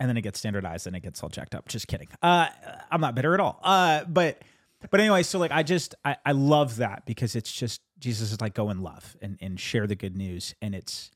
and 0.00 0.08
then 0.08 0.16
it 0.16 0.22
gets 0.22 0.38
standardized 0.38 0.86
and 0.86 0.96
it 0.96 1.00
gets 1.00 1.22
all 1.22 1.28
jacked 1.28 1.54
up. 1.54 1.68
Just 1.68 1.86
kidding. 1.86 2.08
Uh, 2.22 2.48
I'm 2.90 3.00
not 3.00 3.14
bitter 3.14 3.34
at 3.34 3.40
all. 3.40 3.60
Uh, 3.62 4.04
but 4.04 4.42
but 4.90 5.00
anyway, 5.00 5.22
so 5.22 5.38
like 5.38 5.52
I 5.52 5.62
just 5.62 5.94
I, 6.04 6.16
I 6.26 6.32
love 6.32 6.76
that 6.76 7.06
because 7.06 7.36
it's 7.36 7.52
just 7.52 7.80
Jesus 7.98 8.32
is 8.32 8.40
like 8.40 8.54
go 8.54 8.68
and 8.68 8.82
love 8.82 9.16
and 9.22 9.38
and 9.40 9.58
share 9.58 9.86
the 9.86 9.94
good 9.94 10.16
news, 10.16 10.54
and 10.60 10.74
it's 10.74 11.10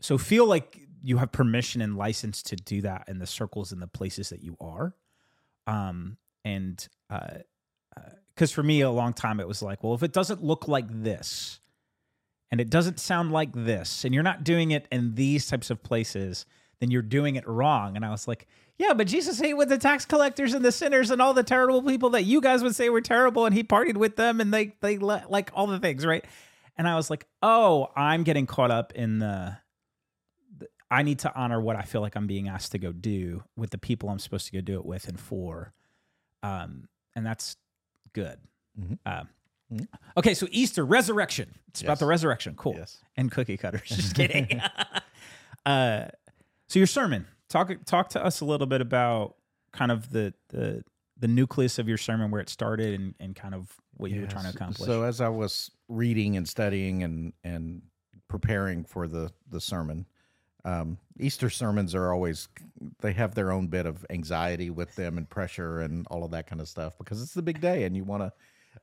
so 0.00 0.18
feel 0.18 0.46
like 0.46 0.80
you 1.02 1.18
have 1.18 1.32
permission 1.32 1.82
and 1.82 1.96
license 1.96 2.42
to 2.44 2.56
do 2.56 2.80
that 2.82 3.04
in 3.08 3.18
the 3.18 3.26
circles 3.26 3.72
and 3.72 3.82
the 3.82 3.86
places 3.86 4.30
that 4.30 4.42
you 4.42 4.56
are. 4.60 4.94
Um, 5.66 6.16
and 6.44 6.86
uh, 7.10 7.38
because 8.34 8.50
for 8.50 8.62
me 8.62 8.80
a 8.80 8.90
long 8.90 9.12
time 9.12 9.40
it 9.40 9.46
was 9.46 9.62
like, 9.62 9.84
well, 9.84 9.94
if 9.94 10.02
it 10.02 10.12
doesn't 10.12 10.42
look 10.42 10.66
like 10.66 10.86
this, 10.88 11.60
and 12.50 12.60
it 12.60 12.70
doesn't 12.70 13.00
sound 13.00 13.32
like 13.32 13.52
this, 13.52 14.04
and 14.04 14.14
you're 14.14 14.22
not 14.22 14.44
doing 14.44 14.70
it 14.70 14.86
in 14.92 15.14
these 15.14 15.46
types 15.48 15.70
of 15.70 15.82
places, 15.82 16.46
then 16.80 16.90
you're 16.90 17.02
doing 17.02 17.36
it 17.36 17.46
wrong. 17.48 17.96
And 17.96 18.04
I 18.04 18.10
was 18.10 18.26
like, 18.28 18.46
yeah, 18.78 18.92
but 18.94 19.06
Jesus 19.06 19.40
ate 19.40 19.54
with 19.54 19.68
the 19.68 19.78
tax 19.78 20.04
collectors 20.04 20.52
and 20.54 20.64
the 20.64 20.72
sinners 20.72 21.10
and 21.10 21.22
all 21.22 21.32
the 21.34 21.42
terrible 21.44 21.82
people 21.82 22.10
that 22.10 22.24
you 22.24 22.40
guys 22.40 22.62
would 22.62 22.74
say 22.74 22.88
were 22.88 23.00
terrible, 23.00 23.46
and 23.46 23.54
he 23.54 23.62
partied 23.62 23.96
with 23.96 24.16
them, 24.16 24.40
and 24.40 24.52
they 24.52 24.74
they 24.80 24.98
le- 24.98 25.24
like 25.28 25.50
all 25.54 25.66
the 25.66 25.78
things, 25.78 26.04
right? 26.04 26.24
And 26.76 26.88
I 26.88 26.96
was 26.96 27.08
like, 27.10 27.26
oh, 27.42 27.88
I'm 27.94 28.24
getting 28.24 28.46
caught 28.46 28.70
up 28.72 28.92
in 28.94 29.18
the. 29.20 29.56
the- 30.58 30.68
I 30.90 31.02
need 31.02 31.20
to 31.20 31.34
honor 31.34 31.60
what 31.60 31.76
I 31.76 31.82
feel 31.82 32.00
like 32.00 32.14
I'm 32.16 32.26
being 32.26 32.48
asked 32.48 32.72
to 32.72 32.78
go 32.78 32.92
do 32.92 33.42
with 33.56 33.70
the 33.70 33.78
people 33.78 34.08
I'm 34.10 34.18
supposed 34.18 34.46
to 34.46 34.52
go 34.52 34.60
do 34.60 34.74
it 34.78 34.84
with 34.84 35.08
and 35.08 35.18
for, 35.18 35.72
um, 36.42 36.88
and 37.16 37.24
that's 37.24 37.56
good. 38.12 38.38
Mhm. 38.78 38.98
Um, 39.06 39.12
Mhm. 39.14 39.28
Okay, 40.16 40.34
so 40.34 40.46
Easter, 40.50 40.84
resurrection. 40.84 41.54
It's 41.68 41.82
about 41.82 41.98
the 41.98 42.06
resurrection. 42.06 42.54
Cool. 42.56 42.74
Yes. 42.76 42.98
And 43.16 43.30
cookie 43.30 43.56
cutters. 43.56 43.82
Just 43.88 44.14
kidding. 44.16 44.60
uh, 45.66 46.06
so 46.68 46.78
your 46.78 46.86
sermon. 46.86 47.26
Talk 47.48 47.70
talk 47.84 48.08
to 48.10 48.24
us 48.24 48.40
a 48.40 48.44
little 48.44 48.66
bit 48.66 48.80
about 48.80 49.36
kind 49.72 49.92
of 49.92 50.10
the 50.10 50.34
the 50.48 50.82
the 51.18 51.28
nucleus 51.28 51.78
of 51.78 51.88
your 51.88 51.98
sermon, 51.98 52.30
where 52.30 52.40
it 52.40 52.48
started, 52.48 52.94
and, 52.94 53.14
and 53.20 53.36
kind 53.36 53.54
of 53.54 53.72
what 53.96 54.10
you 54.10 54.22
were 54.22 54.26
trying 54.26 54.44
to 54.44 54.50
accomplish. 54.50 54.86
So 54.86 55.02
as 55.02 55.20
I 55.20 55.28
was 55.28 55.70
reading 55.88 56.36
and 56.36 56.48
studying 56.48 57.02
and 57.02 57.32
and 57.44 57.82
preparing 58.28 58.84
for 58.84 59.06
the 59.06 59.30
the 59.50 59.60
sermon, 59.60 60.06
um, 60.64 60.98
Easter 61.18 61.50
sermons 61.50 61.94
are 61.94 62.12
always 62.12 62.48
they 63.00 63.12
have 63.12 63.34
their 63.34 63.52
own 63.52 63.66
bit 63.68 63.86
of 63.86 64.04
anxiety 64.10 64.70
with 64.70 64.94
them 64.96 65.18
and 65.18 65.28
pressure 65.28 65.80
and 65.80 66.06
all 66.10 66.24
of 66.24 66.30
that 66.32 66.46
kind 66.46 66.60
of 66.60 66.68
stuff 66.68 66.96
because 66.98 67.22
it's 67.22 67.34
the 67.34 67.42
big 67.42 67.60
day 67.60 67.84
and 67.84 67.96
you 67.96 68.04
want 68.04 68.22
to, 68.22 68.32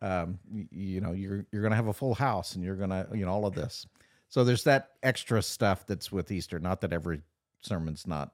um, 0.02 0.40
you, 0.52 0.68
you 0.72 1.02
know, 1.02 1.12
you're 1.14 1.46
you're 1.52 1.62
going 1.62 1.72
to 1.72 1.76
have 1.76 1.88
a 1.88 1.94
full 1.94 2.14
house 2.16 2.56
and 2.56 2.64
you're 2.64 2.76
going 2.76 2.90
to 2.90 3.08
you 3.14 3.26
know 3.26 3.32
all 3.32 3.46
of 3.46 3.54
this. 3.56 3.86
So 4.30 4.44
there's 4.44 4.64
that 4.64 4.92
extra 5.04 5.42
stuff 5.42 5.86
that's 5.86 6.12
with 6.12 6.32
Easter. 6.32 6.60
Not 6.60 6.82
that 6.82 6.94
every 6.94 7.22
sermon's 7.62 8.08
not 8.08 8.32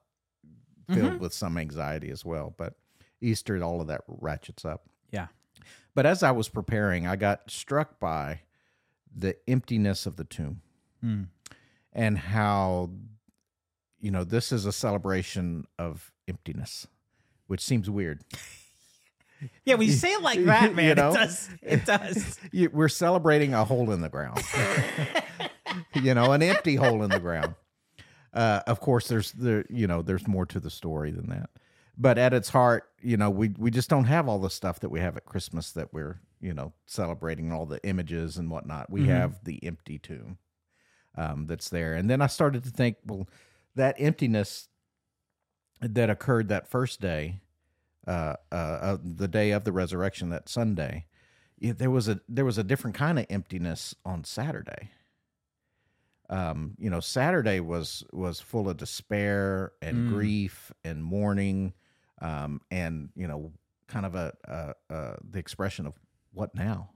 filled 0.89 1.19
with 1.19 1.33
some 1.33 1.57
anxiety 1.57 2.11
as 2.11 2.23
well, 2.23 2.53
but 2.57 2.73
Easter, 3.19 3.61
all 3.63 3.81
of 3.81 3.87
that 3.87 4.01
ratchets 4.07 4.63
up. 4.63 4.87
yeah. 5.11 5.27
But 5.95 6.05
as 6.05 6.21
I 6.21 6.31
was 6.31 6.47
preparing, 6.49 7.07
I 7.07 7.15
got 7.15 7.49
struck 7.49 7.99
by 7.99 8.41
the 9.15 9.35
emptiness 9.49 10.05
of 10.05 10.15
the 10.17 10.23
tomb 10.23 10.61
Mm. 11.03 11.27
and 11.93 12.17
how, 12.17 12.91
you 13.99 14.11
know, 14.11 14.23
this 14.23 14.51
is 14.51 14.65
a 14.67 14.71
celebration 14.71 15.65
of 15.79 16.11
emptiness, 16.27 16.87
which 17.47 17.61
seems 17.61 17.89
weird. 17.89 18.21
Yeah, 19.65 19.75
when 19.75 19.87
you 19.87 19.93
say 19.93 20.13
it 20.13 20.21
like 20.21 20.43
that, 20.45 20.69
You 20.69 20.75
man, 20.75 20.95
know? 20.97 21.11
it 21.11 21.13
does. 21.13 21.49
It 21.61 21.85
does. 21.85 22.39
You- 22.51 22.69
We're 22.71 22.87
celebrating 22.89 23.53
a 23.53 23.63
hole 23.65 23.91
in 23.91 24.01
the 24.01 24.09
ground, 24.09 24.41
you 25.93 26.13
know, 26.13 26.31
an 26.31 26.41
empty 26.41 26.75
hole 26.75 27.03
in 27.03 27.09
the 27.09 27.19
ground. 27.19 27.55
Uh, 28.33 28.61
of 28.67 28.79
course, 28.79 29.07
there's 29.07 29.31
there, 29.33 29.65
you 29.69 29.87
know, 29.87 30.01
there's 30.01 30.27
more 30.27 30.45
to 30.47 30.59
the 30.59 30.69
story 30.69 31.11
than 31.11 31.29
that. 31.29 31.49
But 31.97 32.17
at 32.19 32.33
its 32.33 32.49
heart, 32.49 32.83
you 33.01 33.17
know, 33.17 33.29
we 33.29 33.49
we 33.57 33.71
just 33.71 33.89
don't 33.89 34.03
have 34.05 34.27
all 34.27 34.39
the 34.39 34.49
stuff 34.49 34.79
that 34.81 34.89
we 34.89 34.99
have 34.99 35.17
at 35.17 35.25
Christmas 35.25 35.71
that 35.71 35.93
we're 35.93 36.19
you 36.39 36.53
know 36.53 36.73
celebrating 36.85 37.51
all 37.51 37.65
the 37.65 37.83
images 37.83 38.37
and 38.37 38.51
whatnot. 38.51 38.89
We 38.91 39.07
have 39.07 39.43
the 39.43 39.63
empty 39.63 39.97
tomb 39.97 40.37
um, 41.15 41.47
that's 41.47 41.69
there, 41.69 41.95
and 41.95 42.09
then 42.09 42.21
I 42.21 42.27
started 42.27 42.63
to 42.65 42.69
think, 42.69 42.97
well, 43.05 43.27
that 43.75 43.95
emptiness 43.97 44.67
that 45.81 46.09
occurred 46.11 46.49
that 46.49 46.67
first 46.67 47.01
day, 47.01 47.39
uh, 48.07 48.35
uh, 48.51 48.97
the 49.03 49.27
day 49.27 49.51
of 49.51 49.63
the 49.63 49.71
resurrection, 49.71 50.29
that 50.29 50.49
Sunday, 50.49 51.05
there 51.59 51.91
was 51.91 52.07
a 52.07 52.21
there 52.29 52.45
was 52.45 52.57
a 52.57 52.63
different 52.63 52.95
kind 52.95 53.19
of 53.19 53.25
emptiness 53.29 53.95
on 54.05 54.23
Saturday. 54.23 54.91
Um, 56.29 56.75
you 56.77 56.89
know, 56.89 56.99
Saturday 56.99 57.59
was 57.59 58.03
was 58.11 58.39
full 58.41 58.69
of 58.69 58.77
despair 58.77 59.71
and 59.81 59.99
Mm. 59.99 60.07
grief 60.09 60.71
and 60.83 61.03
mourning, 61.03 61.73
um, 62.21 62.61
and 62.69 63.09
you 63.15 63.27
know, 63.27 63.53
kind 63.87 64.05
of 64.05 64.15
a, 64.15 64.33
a, 64.43 64.73
a 64.93 65.17
the 65.23 65.39
expression 65.39 65.87
of 65.87 65.95
what 66.31 66.53
now. 66.53 66.91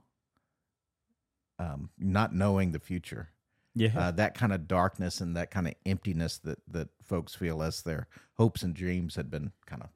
Um, 1.58 1.90
not 1.96 2.34
knowing 2.34 2.72
the 2.72 2.80
future, 2.80 3.30
Yeah. 3.74 3.92
uh, 3.98 4.10
that 4.12 4.34
kind 4.34 4.52
of 4.52 4.66
darkness 4.66 5.20
and 5.20 5.36
that 5.36 5.50
kind 5.50 5.68
of 5.68 5.74
emptiness 5.86 6.38
that 6.38 6.58
that 6.66 6.88
folks 7.02 7.34
feel 7.34 7.62
as 7.62 7.82
their 7.82 8.08
hopes 8.34 8.62
and 8.62 8.74
dreams 8.74 9.14
had 9.14 9.30
been 9.30 9.52
kind 9.64 9.82
of 9.82 9.90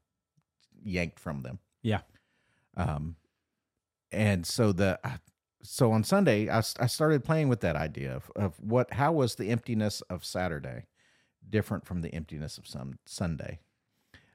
yanked 0.84 1.18
from 1.18 1.42
them. 1.42 1.58
Yeah. 1.82 2.00
Um, 2.76 3.16
and 4.12 4.46
so 4.46 4.72
the 4.72 4.98
so 5.62 5.90
on 5.92 6.04
Sunday, 6.04 6.48
I, 6.48 6.58
I 6.58 6.86
started 6.86 7.24
playing 7.24 7.48
with 7.48 7.60
that 7.60 7.76
idea 7.76 8.14
of, 8.14 8.30
of 8.36 8.60
what 8.60 8.92
how 8.92 9.12
was 9.12 9.34
the 9.34 9.50
emptiness 9.50 10.00
of 10.02 10.24
Saturday 10.24 10.86
different 11.48 11.86
from 11.86 12.02
the 12.02 12.12
emptiness 12.14 12.58
of 12.58 12.66
some 12.66 12.98
Sunday, 13.04 13.60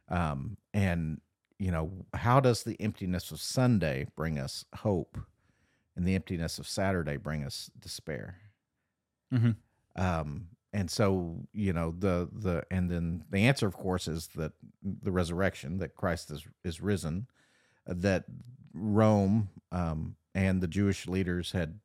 um, 0.09 0.57
and 0.73 1.21
you 1.57 1.71
know 1.71 1.91
how 2.13 2.39
does 2.39 2.63
the 2.63 2.79
emptiness 2.81 3.31
of 3.31 3.39
Sunday 3.39 4.07
bring 4.15 4.37
us 4.37 4.65
hope, 4.75 5.17
and 5.95 6.05
the 6.05 6.15
emptiness 6.15 6.59
of 6.59 6.67
Saturday 6.67 7.17
bring 7.17 7.43
us 7.43 7.71
despair. 7.79 8.37
Mhm. 9.33 9.55
Um, 9.95 10.49
and 10.73 10.89
so 10.89 11.37
you 11.53 11.73
know 11.73 11.93
the 11.97 12.29
the 12.31 12.63
and 12.71 12.89
then 12.89 13.23
the 13.29 13.39
answer, 13.47 13.67
of 13.67 13.75
course, 13.75 14.07
is 14.07 14.29
that 14.35 14.53
the 14.83 15.11
resurrection 15.11 15.77
that 15.79 15.95
Christ 15.95 16.31
is 16.31 16.45
is 16.63 16.81
risen, 16.81 17.27
uh, 17.89 17.93
that 17.97 18.25
Rome 18.73 19.49
um, 19.71 20.15
and 20.33 20.61
the 20.61 20.67
Jewish 20.67 21.07
leaders 21.07 21.51
had 21.51 21.79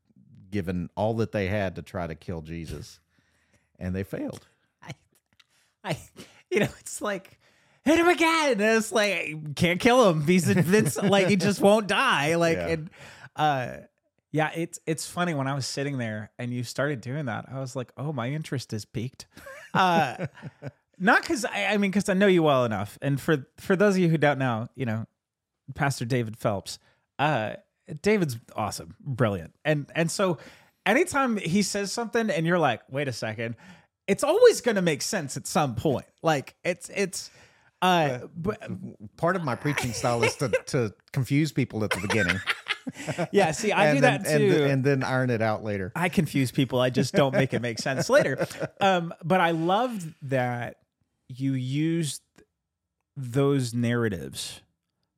given 0.50 0.88
all 0.96 1.14
that 1.14 1.32
they 1.32 1.48
had 1.48 1.74
to 1.76 1.82
try 1.82 2.06
to 2.06 2.14
kill 2.14 2.42
Jesus, 2.42 3.00
and 3.78 3.94
they 3.94 4.04
failed. 4.04 4.46
I, 4.82 4.92
I, 5.84 5.98
you 6.50 6.60
know, 6.60 6.68
it's 6.80 7.02
like 7.02 7.38
hit 7.84 7.98
him 7.98 8.06
again. 8.08 8.52
And 8.52 8.60
it's 8.78 8.92
like 8.92 9.54
can't 9.56 9.80
kill 9.80 10.08
him. 10.10 10.22
He's 10.26 10.48
invincible. 10.56 11.08
like 11.08 11.26
he 11.28 11.36
just 11.36 11.60
won't 11.60 11.88
die. 11.88 12.36
Like 12.36 12.56
Yeah. 12.56 12.68
and 12.68 12.90
uh, 13.34 13.76
yeah, 14.36 14.50
it's 14.54 14.78
it's 14.84 15.06
funny 15.06 15.32
when 15.32 15.46
I 15.46 15.54
was 15.54 15.64
sitting 15.64 15.96
there 15.96 16.30
and 16.38 16.52
you 16.52 16.62
started 16.62 17.00
doing 17.00 17.24
that. 17.24 17.46
I 17.50 17.58
was 17.58 17.74
like, 17.74 17.90
oh, 17.96 18.12
my 18.12 18.28
interest 18.28 18.74
is 18.74 18.84
peaked. 18.84 19.26
Uh, 19.72 20.26
not 20.98 21.22
because 21.22 21.46
I, 21.46 21.68
I 21.68 21.76
mean, 21.78 21.90
because 21.90 22.10
I 22.10 22.12
know 22.12 22.26
you 22.26 22.42
well 22.42 22.66
enough. 22.66 22.98
And 23.00 23.18
for 23.18 23.46
for 23.56 23.76
those 23.76 23.94
of 23.94 24.00
you 24.00 24.10
who 24.10 24.18
don't 24.18 24.38
know, 24.38 24.68
you 24.74 24.84
know, 24.84 25.06
Pastor 25.74 26.04
David 26.04 26.36
Phelps. 26.36 26.78
Uh, 27.18 27.54
David's 28.02 28.36
awesome, 28.54 28.94
brilliant, 29.00 29.54
and 29.64 29.90
and 29.94 30.10
so 30.10 30.36
anytime 30.84 31.38
he 31.38 31.62
says 31.62 31.90
something, 31.90 32.28
and 32.28 32.44
you're 32.44 32.58
like, 32.58 32.82
wait 32.90 33.08
a 33.08 33.12
second, 33.14 33.56
it's 34.06 34.22
always 34.22 34.60
going 34.60 34.74
to 34.74 34.82
make 34.82 35.00
sense 35.00 35.38
at 35.38 35.46
some 35.46 35.76
point. 35.76 36.06
Like 36.22 36.56
it's 36.62 36.90
it's. 36.94 37.30
Uh, 37.80 38.20
but 38.36 38.58
Part 39.16 39.36
of 39.36 39.44
my 39.44 39.54
preaching 39.54 39.92
style 39.92 40.22
is 40.24 40.34
to, 40.36 40.48
to 40.48 40.94
confuse 41.12 41.52
people 41.52 41.84
at 41.84 41.90
the 41.90 42.00
beginning. 42.00 42.40
yeah, 43.32 43.50
see, 43.52 43.72
I 43.72 43.94
do 43.94 44.00
then, 44.00 44.22
that 44.22 44.28
too. 44.28 44.34
and, 44.44 44.52
then- 44.52 44.70
and 44.70 44.84
then 44.84 45.02
iron 45.02 45.30
it 45.30 45.42
out 45.42 45.64
later. 45.64 45.92
I 45.96 46.08
confuse 46.08 46.50
people. 46.50 46.80
I 46.80 46.90
just 46.90 47.14
don't 47.14 47.32
make 47.34 47.52
it 47.54 47.60
make 47.62 47.78
sense 47.78 48.08
later. 48.08 48.46
Um, 48.80 49.12
but 49.24 49.40
I 49.40 49.50
loved 49.52 50.12
that 50.22 50.76
you 51.28 51.54
used 51.54 52.22
those 53.16 53.72
narratives 53.74 54.60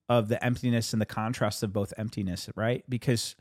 of 0.08 0.28
the 0.28 0.42
emptiness 0.44 0.92
and 0.92 1.02
the 1.02 1.06
contrast 1.06 1.62
of 1.62 1.72
both 1.72 1.92
emptiness, 1.98 2.48
right? 2.54 2.84
Because 2.88 3.36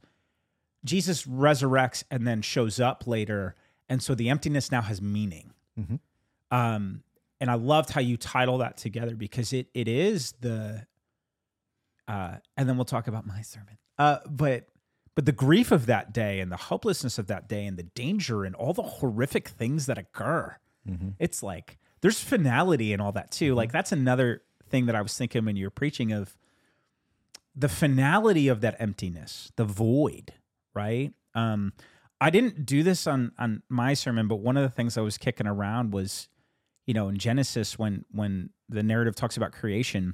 Jesus 0.84 1.24
resurrects 1.25 2.03
and 2.12 2.27
then 2.27 2.41
shows 2.41 2.79
up 2.79 3.05
later, 3.07 3.55
and 3.88 4.01
so 4.01 4.15
the 4.15 4.29
emptiness 4.29 4.72
now 4.72 4.81
has 4.81 5.01
meaning. 5.01 5.53
Mhm. 5.79 6.00
Um, 6.51 7.03
and 7.39 7.50
I 7.51 7.53
loved 7.55 7.91
how 7.91 8.01
you 8.01 8.17
title 8.17 8.57
that 8.60 8.77
together 8.77 9.15
because 9.15 9.53
it 9.53 9.67
it 9.74 9.88
is 9.88 10.34
the. 10.41 10.86
Uh, 12.07 12.38
and 12.55 12.67
then 12.67 12.77
we'll 12.77 12.86
talk 12.86 13.07
about 13.07 13.25
my 13.27 13.41
sermon. 13.41 13.77
Uh, 13.97 14.17
but 14.29 14.67
but 15.15 15.25
the 15.25 15.31
grief 15.31 15.71
of 15.71 15.87
that 15.87 16.13
day 16.13 16.39
and 16.39 16.51
the 16.51 16.57
hopelessness 16.57 17.17
of 17.17 17.25
that 17.27 17.49
day 17.49 17.65
and 17.65 17.75
the 17.75 17.83
danger 17.83 18.45
and 18.45 18.53
all 18.55 18.73
the 18.73 18.83
horrific 18.83 19.47
things 19.47 19.87
that 19.87 19.97
occur. 19.97 20.55
Mhm. 20.87 21.15
It's 21.17 21.41
like 21.41 21.79
there's 22.01 22.19
finality 22.19 22.93
and 22.93 23.01
all 23.01 23.11
that 23.13 23.31
too. 23.31 23.51
Mm-hmm. 23.51 23.57
Like 23.57 23.71
that's 23.71 23.91
another 23.91 24.43
thing 24.69 24.85
that 24.85 24.95
I 24.95 25.01
was 25.01 25.17
thinking 25.17 25.45
when 25.45 25.55
you 25.55 25.65
were 25.65 25.71
preaching 25.71 26.11
of 26.11 26.37
the 27.55 27.69
finality 27.69 28.47
of 28.47 28.61
that 28.61 28.75
emptiness, 28.79 29.51
the 29.55 29.65
void, 29.65 30.33
right? 30.75 31.11
Um, 31.33 31.73
I 32.21 32.29
didn't 32.29 32.65
do 32.65 32.83
this 32.83 33.07
on 33.07 33.31
on 33.39 33.63
my 33.69 33.93
sermon, 33.95 34.27
but 34.27 34.37
one 34.37 34.57
of 34.57 34.63
the 34.63 34.69
things 34.69 34.97
I 34.97 35.01
was 35.01 35.17
kicking 35.17 35.47
around 35.47 35.93
was, 35.93 36.29
you 36.85 36.93
know, 36.93 37.09
in 37.09 37.17
Genesis 37.17 37.77
when 37.77 38.05
when 38.11 38.51
the 38.69 38.83
narrative 38.83 39.15
talks 39.15 39.37
about 39.37 39.51
creation, 39.51 40.13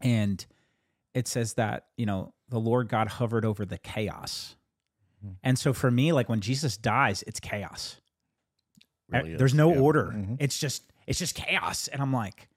and 0.00 0.44
it 1.12 1.28
says 1.28 1.54
that 1.54 1.86
you 1.96 2.06
know 2.06 2.32
the 2.54 2.60
Lord 2.60 2.88
God 2.88 3.08
hovered 3.08 3.44
over 3.44 3.66
the 3.66 3.76
chaos, 3.78 4.56
Mhm. 5.24 5.36
and 5.42 5.58
so 5.58 5.72
for 5.72 5.90
me, 5.90 6.12
like 6.12 6.28
when 6.28 6.40
Jesus 6.40 6.76
dies, 6.76 7.22
it's 7.26 7.40
chaos. 7.40 8.00
Really 9.08 9.36
There's 9.36 9.54
no 9.54 9.72
Yeah. 9.74 9.80
order. 9.80 10.06
Mhm. 10.12 10.36
It's 10.40 10.58
just 10.58 10.90
it's 11.06 11.18
just 11.18 11.34
chaos, 11.34 11.88
and 11.88 12.00
I'm 12.00 12.12
like, 12.12 12.48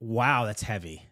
wow, 0.00 0.44
that's 0.44 0.62
heavy. 0.62 1.08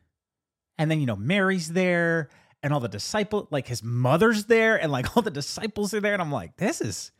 And 0.78 0.90
then 0.90 1.00
you 1.00 1.06
know 1.06 1.16
Mary's 1.16 1.72
there, 1.72 2.28
and 2.62 2.72
all 2.74 2.80
the 2.80 2.88
disciple, 2.88 3.48
like 3.50 3.66
his 3.68 3.82
mother's 3.82 4.44
there, 4.46 4.80
and 4.80 4.90
like 4.92 5.06
all 5.16 5.22
the 5.22 5.30
disciples 5.30 5.94
are 5.94 6.00
there, 6.00 6.12
and 6.12 6.22
I'm 6.22 6.32
like, 6.32 6.56
this 6.56 6.80
is 6.80 7.10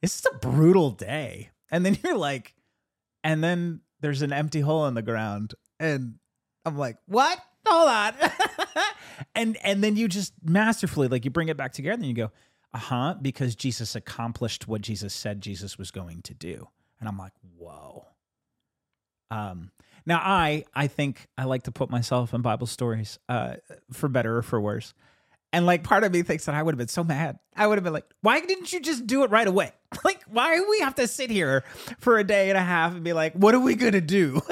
this 0.00 0.18
is 0.18 0.26
a 0.26 0.38
brutal 0.38 0.90
day. 0.90 1.50
And 1.70 1.86
then 1.86 1.96
you're 2.04 2.16
like, 2.16 2.54
and 3.24 3.42
then 3.42 3.80
there's 4.00 4.22
an 4.22 4.32
empty 4.32 4.60
hole 4.60 4.86
in 4.86 4.94
the 4.94 5.02
ground. 5.02 5.54
And 5.78 6.18
I'm 6.64 6.76
like, 6.76 6.96
what? 7.06 7.38
Hold 7.66 7.88
on. 7.88 8.14
and 9.34 9.56
and 9.62 9.82
then 9.82 9.96
you 9.96 10.08
just 10.08 10.32
masterfully 10.42 11.08
like 11.08 11.24
you 11.24 11.30
bring 11.30 11.48
it 11.48 11.56
back 11.56 11.72
together 11.72 11.94
and 11.94 12.06
you 12.06 12.14
go, 12.14 12.30
uh-huh, 12.74 13.16
because 13.20 13.54
Jesus 13.54 13.94
accomplished 13.94 14.66
what 14.66 14.80
Jesus 14.80 15.14
said 15.14 15.40
Jesus 15.40 15.78
was 15.78 15.90
going 15.90 16.22
to 16.22 16.34
do. 16.34 16.68
And 17.00 17.08
I'm 17.08 17.18
like, 17.18 17.32
whoa. 17.58 18.06
Um 19.30 19.70
now 20.06 20.20
I 20.22 20.64
I 20.74 20.86
think 20.86 21.26
I 21.36 21.44
like 21.44 21.64
to 21.64 21.72
put 21.72 21.90
myself 21.90 22.34
in 22.34 22.42
Bible 22.42 22.66
stories, 22.66 23.18
uh, 23.28 23.54
for 23.92 24.08
better 24.08 24.38
or 24.38 24.42
for 24.42 24.60
worse. 24.60 24.94
And 25.52 25.66
like 25.66 25.84
part 25.84 26.02
of 26.02 26.12
me 26.12 26.22
thinks 26.22 26.46
that 26.46 26.54
I 26.54 26.62
would 26.62 26.74
have 26.74 26.78
been 26.78 26.88
so 26.88 27.04
mad. 27.04 27.38
I 27.54 27.66
would 27.66 27.76
have 27.76 27.84
been 27.84 27.92
like, 27.92 28.06
why 28.22 28.40
didn't 28.40 28.72
you 28.72 28.80
just 28.80 29.06
do 29.06 29.22
it 29.22 29.30
right 29.30 29.46
away? 29.46 29.72
like, 30.04 30.22
why 30.26 30.56
do 30.56 30.66
we 30.68 30.80
have 30.80 30.94
to 30.94 31.06
sit 31.06 31.28
here 31.30 31.62
for 31.98 32.18
a 32.18 32.24
day 32.24 32.48
and 32.48 32.56
a 32.56 32.62
half 32.62 32.94
and 32.94 33.04
be 33.04 33.12
like, 33.12 33.34
what 33.34 33.54
are 33.54 33.60
we 33.60 33.74
gonna 33.74 34.00
do? 34.00 34.40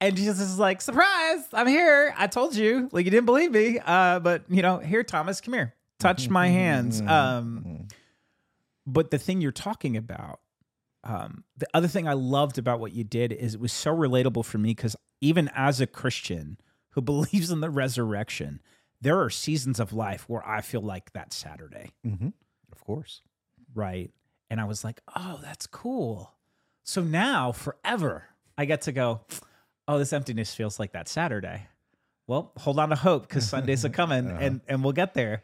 and 0.00 0.16
Jesus 0.16 0.40
is 0.40 0.58
like, 0.58 0.80
surprise, 0.80 1.44
I'm 1.52 1.66
here. 1.66 2.14
I 2.16 2.26
told 2.26 2.54
you. 2.54 2.88
Like 2.92 3.04
you 3.04 3.10
didn't 3.10 3.26
believe 3.26 3.52
me. 3.52 3.78
Uh, 3.84 4.18
but 4.20 4.42
you 4.48 4.62
know, 4.62 4.78
here, 4.78 5.02
Thomas, 5.02 5.40
come 5.40 5.54
here. 5.54 5.74
Touch 5.98 6.28
my 6.30 6.48
hands. 6.48 7.00
Um, 7.00 7.86
but 8.86 9.10
the 9.10 9.18
thing 9.18 9.40
you're 9.40 9.52
talking 9.52 9.96
about, 9.96 10.40
um, 11.04 11.44
the 11.56 11.66
other 11.74 11.88
thing 11.88 12.06
I 12.08 12.12
loved 12.14 12.58
about 12.58 12.80
what 12.80 12.92
you 12.92 13.04
did 13.04 13.32
is 13.32 13.54
it 13.54 13.60
was 13.60 13.72
so 13.72 13.94
relatable 13.96 14.44
for 14.44 14.58
me 14.58 14.70
because 14.70 14.96
even 15.20 15.50
as 15.54 15.80
a 15.80 15.86
Christian 15.86 16.58
who 16.90 17.00
believes 17.02 17.50
in 17.50 17.60
the 17.60 17.70
resurrection, 17.70 18.60
there 19.00 19.20
are 19.20 19.30
seasons 19.30 19.78
of 19.80 19.92
life 19.92 20.28
where 20.28 20.46
I 20.46 20.60
feel 20.60 20.80
like 20.80 21.12
that 21.12 21.32
Saturday, 21.32 21.92
Mm-hmm. 22.06 22.28
Of 22.72 22.84
course. 22.84 23.22
right? 23.74 24.10
And 24.50 24.60
I 24.60 24.64
was 24.64 24.84
like, 24.84 25.00
oh, 25.16 25.40
that's 25.42 25.66
cool. 25.66 26.34
So 26.84 27.02
now 27.02 27.50
forever, 27.52 28.24
I 28.56 28.64
get 28.64 28.82
to 28.82 28.92
go, 28.92 29.22
oh, 29.88 29.98
this 29.98 30.12
emptiness 30.12 30.54
feels 30.54 30.78
like 30.78 30.92
that 30.92 31.08
Saturday. 31.08 31.66
Well, 32.26 32.52
hold 32.56 32.78
on 32.78 32.90
to 32.90 32.96
hope 32.96 33.28
because 33.28 33.48
Sundays 33.48 33.84
are 33.84 33.90
coming 33.90 34.30
and, 34.30 34.60
and 34.68 34.82
we'll 34.82 34.92
get 34.92 35.14
there. 35.14 35.42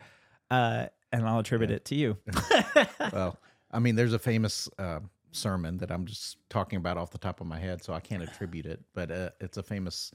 Uh, 0.50 0.87
and 1.12 1.26
I'll 1.26 1.40
attribute 1.40 1.70
it 1.70 1.84
to 1.87 1.94
you. 1.94 2.16
well, 3.12 3.38
I 3.70 3.78
mean, 3.78 3.94
there's 3.94 4.12
a 4.12 4.18
famous 4.18 4.68
uh, 4.78 5.00
sermon 5.30 5.78
that 5.78 5.90
I'm 5.90 6.06
just 6.06 6.38
talking 6.49 6.78
about 6.78 6.96
off 6.96 7.11
the 7.11 7.18
top 7.18 7.40
of 7.40 7.46
my 7.46 7.58
head, 7.58 7.82
so 7.82 7.92
I 7.92 8.00
can't 8.00 8.22
attribute 8.22 8.66
it, 8.66 8.80
but 8.94 9.11
uh, 9.11 9.30
it's 9.40 9.56
a 9.56 9.62
famous 9.62 10.12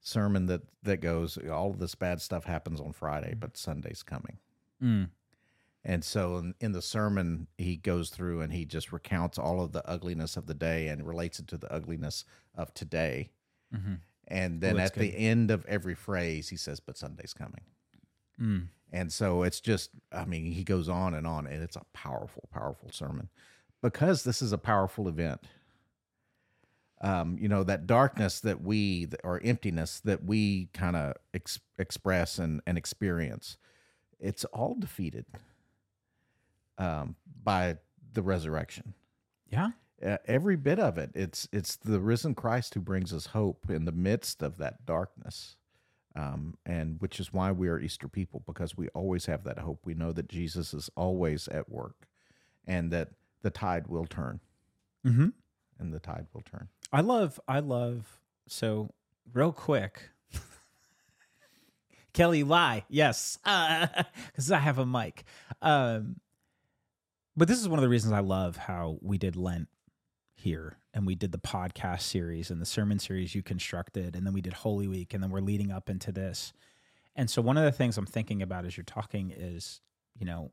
sermon 0.00 0.46
that 0.46 0.62
that 0.84 0.98
goes, 0.98 1.38
all 1.50 1.70
of 1.70 1.78
this 1.78 1.94
bad 1.94 2.20
stuff 2.20 2.44
happens 2.44 2.80
on 2.80 2.92
Friday, 2.92 3.34
but 3.38 3.56
Sunday's 3.56 4.02
coming. 4.02 4.38
Mm. 4.82 5.10
And 5.84 6.04
so 6.04 6.36
in, 6.36 6.54
in 6.60 6.72
the 6.72 6.82
sermon, 6.82 7.46
he 7.56 7.76
goes 7.76 8.10
through 8.10 8.40
and 8.40 8.52
he 8.52 8.64
just 8.64 8.92
recounts 8.92 9.38
all 9.38 9.60
of 9.60 9.72
the 9.72 9.86
ugliness 9.88 10.36
of 10.36 10.46
the 10.46 10.54
day 10.54 10.88
and 10.88 11.06
relates 11.06 11.38
it 11.38 11.48
to 11.48 11.56
the 11.56 11.72
ugliness 11.72 12.24
of 12.54 12.74
today. 12.74 13.30
Mhm. 13.74 14.00
And 14.26 14.60
then 14.60 14.76
at 14.78 14.94
the 14.94 15.16
end 15.16 15.50
of 15.50 15.64
every 15.66 15.94
phrase, 15.94 16.48
he 16.50 16.56
says, 16.56 16.80
"But 16.80 16.98
Sunday's 16.98 17.32
coming." 17.32 17.62
Mm. 18.38 18.68
And 18.92 19.12
so 19.12 19.42
it's 19.42 19.60
just, 19.60 19.90
I 20.12 20.24
mean, 20.24 20.52
he 20.52 20.64
goes 20.64 20.88
on 20.88 21.14
and 21.14 21.26
on, 21.26 21.46
and 21.46 21.62
it's 21.62 21.76
a 21.76 21.84
powerful, 21.92 22.48
powerful 22.50 22.90
sermon 22.90 23.28
because 23.82 24.24
this 24.24 24.40
is 24.40 24.52
a 24.52 24.58
powerful 24.58 25.08
event. 25.08 25.40
Um, 27.00 27.38
you 27.38 27.48
know, 27.48 27.62
that 27.64 27.86
darkness 27.86 28.40
that 28.40 28.60
we, 28.60 29.08
or 29.22 29.40
emptiness 29.44 30.00
that 30.00 30.24
we 30.24 30.66
kind 30.72 30.96
of 30.96 31.14
ex- 31.32 31.60
express 31.78 32.38
and, 32.38 32.60
and 32.66 32.76
experience, 32.76 33.56
it's 34.18 34.44
all 34.46 34.74
defeated 34.74 35.26
um, 36.76 37.14
by 37.44 37.78
the 38.14 38.22
resurrection. 38.22 38.94
Yeah. 39.48 39.70
Uh, 40.04 40.16
every 40.26 40.54
bit 40.56 40.78
of 40.78 40.96
it. 40.98 41.10
It's 41.14 41.48
it's 41.52 41.74
the 41.76 41.98
risen 42.00 42.34
Christ 42.34 42.74
who 42.74 42.80
brings 42.80 43.12
us 43.12 43.26
hope 43.26 43.68
in 43.68 43.84
the 43.84 43.92
midst 43.92 44.42
of 44.42 44.56
that 44.58 44.86
darkness, 44.86 45.56
um, 46.14 46.56
and 46.64 47.00
which 47.00 47.18
is 47.18 47.32
why 47.32 47.50
we 47.50 47.68
are 47.68 47.80
Easter 47.80 48.06
people 48.06 48.42
because 48.46 48.76
we 48.76 48.88
always 48.90 49.26
have 49.26 49.42
that 49.44 49.58
hope. 49.58 49.80
We 49.84 49.94
know 49.94 50.12
that 50.12 50.28
Jesus 50.28 50.72
is 50.72 50.88
always 50.96 51.48
at 51.48 51.68
work, 51.68 52.06
and 52.66 52.92
that 52.92 53.08
the 53.42 53.50
tide 53.50 53.88
will 53.88 54.06
turn, 54.06 54.38
Mm-hmm. 55.04 55.28
and 55.80 55.92
the 55.92 55.98
tide 56.00 56.26
will 56.32 56.42
turn. 56.42 56.68
I 56.92 57.00
love, 57.00 57.40
I 57.48 57.58
love, 57.60 58.20
so 58.46 58.94
real 59.32 59.52
quick. 59.52 60.10
Kelly, 62.12 62.42
lie. 62.44 62.84
Yes. 62.88 63.38
Because 63.44 64.52
I 64.52 64.58
have 64.58 64.78
a 64.78 64.86
mic. 64.86 65.24
Um, 65.60 66.20
but 67.36 67.48
this 67.48 67.60
is 67.60 67.68
one 67.68 67.78
of 67.78 67.82
the 67.82 67.88
reasons 67.88 68.12
I 68.12 68.20
love 68.20 68.56
how 68.56 68.98
we 69.02 69.18
did 69.18 69.36
Lent 69.36 69.68
here 70.38 70.78
and 70.94 71.06
we 71.06 71.14
did 71.14 71.32
the 71.32 71.38
podcast 71.38 72.02
series 72.02 72.50
and 72.50 72.60
the 72.60 72.66
sermon 72.66 72.98
series 72.98 73.34
you 73.34 73.42
constructed. 73.42 74.14
And 74.14 74.26
then 74.26 74.32
we 74.32 74.40
did 74.40 74.52
Holy 74.52 74.86
Week 74.86 75.12
and 75.12 75.22
then 75.22 75.30
we're 75.30 75.40
leading 75.40 75.70
up 75.72 75.90
into 75.90 76.12
this. 76.12 76.52
And 77.16 77.28
so 77.28 77.42
one 77.42 77.56
of 77.56 77.64
the 77.64 77.72
things 77.72 77.98
I'm 77.98 78.06
thinking 78.06 78.42
about 78.42 78.64
as 78.64 78.76
you're 78.76 78.84
talking 78.84 79.32
is, 79.36 79.80
you 80.16 80.24
know, 80.24 80.52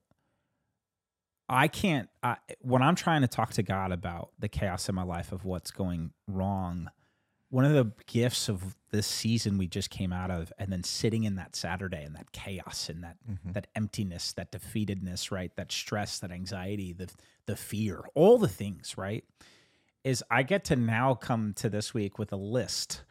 I 1.47 1.67
can't, 1.67 2.09
I, 2.23 2.37
when 2.61 2.81
I'm 2.81 2.95
trying 2.95 3.21
to 3.21 3.27
talk 3.27 3.53
to 3.53 3.63
God 3.63 3.91
about 3.91 4.31
the 4.39 4.49
chaos 4.49 4.89
in 4.89 4.95
my 4.95 5.03
life 5.03 5.31
of 5.31 5.45
what's 5.45 5.69
going 5.69 6.11
wrong, 6.27 6.89
one 7.49 7.65
of 7.65 7.73
the 7.73 7.91
gifts 8.07 8.49
of 8.49 8.75
this 8.91 9.05
season 9.05 9.57
we 9.57 9.67
just 9.67 9.91
came 9.91 10.11
out 10.11 10.31
of, 10.31 10.51
and 10.57 10.71
then 10.71 10.83
sitting 10.83 11.23
in 11.23 11.35
that 11.35 11.55
Saturday 11.55 12.03
and 12.03 12.15
that 12.15 12.31
chaos 12.31 12.89
and 12.89 13.03
that 13.03 13.17
mm-hmm. 13.29 13.51
that 13.51 13.67
emptiness, 13.75 14.33
that 14.33 14.51
defeatedness, 14.51 15.31
right? 15.31 15.55
That 15.55 15.71
stress, 15.71 16.17
that 16.19 16.31
anxiety, 16.31 16.91
the 16.91 17.09
the 17.45 17.55
fear, 17.55 18.03
all 18.15 18.39
the 18.39 18.47
things, 18.47 18.97
right? 18.97 19.23
Is 20.05 20.23
I 20.31 20.43
get 20.43 20.63
to 20.65 20.77
now 20.77 21.15
come 21.15 21.53
to 21.55 21.69
this 21.69 21.93
week 21.93 22.17
with 22.17 22.31
a 22.31 22.37
list 22.37 23.01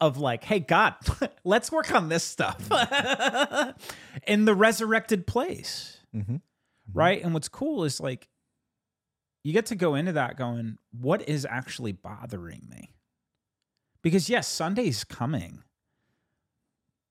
of 0.00 0.16
like, 0.18 0.44
hey 0.44 0.60
God, 0.60 0.94
let's 1.44 1.70
work 1.70 1.92
on 1.94 2.08
this 2.08 2.24
stuff 2.24 2.70
in 4.26 4.44
the 4.46 4.54
resurrected 4.54 5.26
place 5.26 5.98
Mm-hmm. 6.14 6.36
right? 6.92 7.20
And 7.24 7.34
what's 7.34 7.48
cool 7.48 7.82
is 7.82 8.00
like 8.00 8.28
you 9.42 9.52
get 9.52 9.66
to 9.66 9.74
go 9.74 9.94
into 9.96 10.12
that 10.12 10.36
going, 10.38 10.78
what 10.92 11.28
is 11.28 11.44
actually 11.44 11.90
bothering 11.92 12.62
me? 12.70 12.94
Because 14.00 14.30
yes, 14.30 14.46
Sunday's 14.46 15.02
coming. 15.02 15.64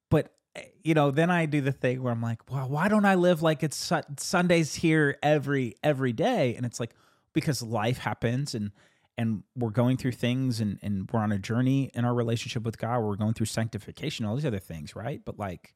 But 0.09 0.33
eh, 0.55 0.63
you 0.83 0.93
know, 0.93 1.11
then 1.11 1.29
I 1.29 1.45
do 1.47 1.59
the 1.59 1.71
thing 1.73 2.01
where 2.01 2.13
I'm 2.13 2.21
like, 2.21 2.49
well, 2.49 2.69
why 2.69 2.87
don't 2.87 3.03
I 3.05 3.15
live 3.15 3.41
like 3.41 3.61
it's 3.61 3.75
Su- 3.75 4.01
Sunday's 4.17 4.75
here 4.75 5.17
every 5.21 5.75
every 5.83 6.13
day? 6.13 6.55
And 6.55 6.65
it's 6.65 6.79
like 6.79 6.91
because 7.33 7.61
life 7.61 7.97
happens 7.97 8.55
and 8.55 8.71
and 9.17 9.43
we're 9.55 9.69
going 9.69 9.97
through 9.97 10.13
things 10.13 10.59
and 10.59 10.79
and 10.81 11.09
we're 11.11 11.19
on 11.19 11.31
a 11.31 11.39
journey 11.39 11.91
in 11.93 12.05
our 12.05 12.13
relationship 12.13 12.63
with 12.63 12.77
God. 12.77 12.99
We're 13.01 13.15
going 13.15 13.33
through 13.33 13.45
sanctification, 13.47 14.25
all 14.25 14.35
these 14.35 14.45
other 14.45 14.59
things, 14.59 14.95
right? 14.95 15.21
But 15.23 15.37
like 15.37 15.75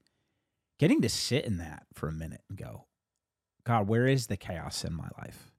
getting 0.80 1.02
to 1.02 1.10
sit 1.10 1.46
in 1.46 1.58
that 1.58 1.86
for 1.94 2.08
a 2.08 2.14
minute 2.14 2.42
and 2.50 2.58
go, 2.58 2.86
God, 3.64 3.88
where 3.88 4.08
is 4.08 4.28
the 4.28 4.38
chaos 4.38 4.84
in 4.84 4.94
my 4.94 5.10
life? 5.20 5.52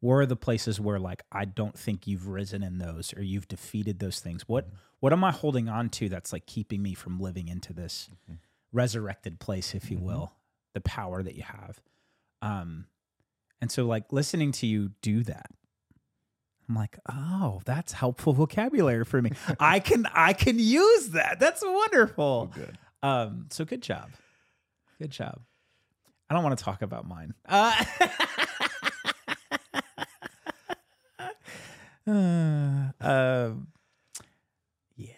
Where 0.00 0.20
are 0.20 0.26
the 0.26 0.36
places 0.36 0.80
where 0.80 0.98
like 0.98 1.22
I 1.30 1.44
don't 1.44 1.78
think 1.78 2.06
you've 2.08 2.26
risen 2.26 2.62
in 2.64 2.78
those 2.78 3.14
or 3.16 3.22
you've 3.22 3.46
defeated 3.48 4.00
those 4.00 4.18
things? 4.20 4.48
What 4.48 4.68
what 5.00 5.12
am 5.12 5.22
I 5.22 5.30
holding 5.30 5.68
on 5.68 5.90
to 5.90 6.08
that's 6.08 6.32
like 6.32 6.46
keeping 6.46 6.82
me 6.82 6.94
from 6.94 7.20
living 7.20 7.46
into 7.48 7.72
this 7.72 8.08
resurrected 8.72 9.38
place, 9.38 9.74
if 9.74 9.90
you 9.90 9.98
Mhm. 9.98 10.02
will, 10.02 10.32
the 10.74 10.80
power 10.80 11.22
that 11.22 11.34
you 11.36 11.42
have? 11.44 11.80
Um 12.40 12.86
and 13.60 13.70
so 13.70 13.86
like 13.86 14.12
listening 14.12 14.50
to 14.52 14.66
you 14.66 14.88
do 15.02 15.22
that, 15.22 15.52
I'm 16.68 16.74
like, 16.74 16.98
oh, 17.10 17.60
that's 17.64 17.92
helpful 17.92 18.32
vocabulary 18.32 19.04
for 19.04 19.20
me. 19.20 19.32
I 19.60 19.80
can 19.80 20.06
I 20.12 20.32
can 20.32 20.58
use 20.58 21.10
that. 21.10 21.38
That's 21.40 21.62
wonderful. 21.64 22.50
good. 22.54 22.78
Um, 23.02 23.46
so 23.50 23.64
good 23.64 23.82
job. 23.82 24.10
Good 24.98 25.10
job. 25.10 25.40
I 26.30 26.34
don't 26.34 26.44
want 26.44 26.56
to 26.56 26.64
talk 26.64 26.82
about 26.82 27.06
mine. 27.06 27.34
Uh, 27.46 27.84
uh, 32.06 32.90
um, 33.00 33.66
yeah. 34.96 35.12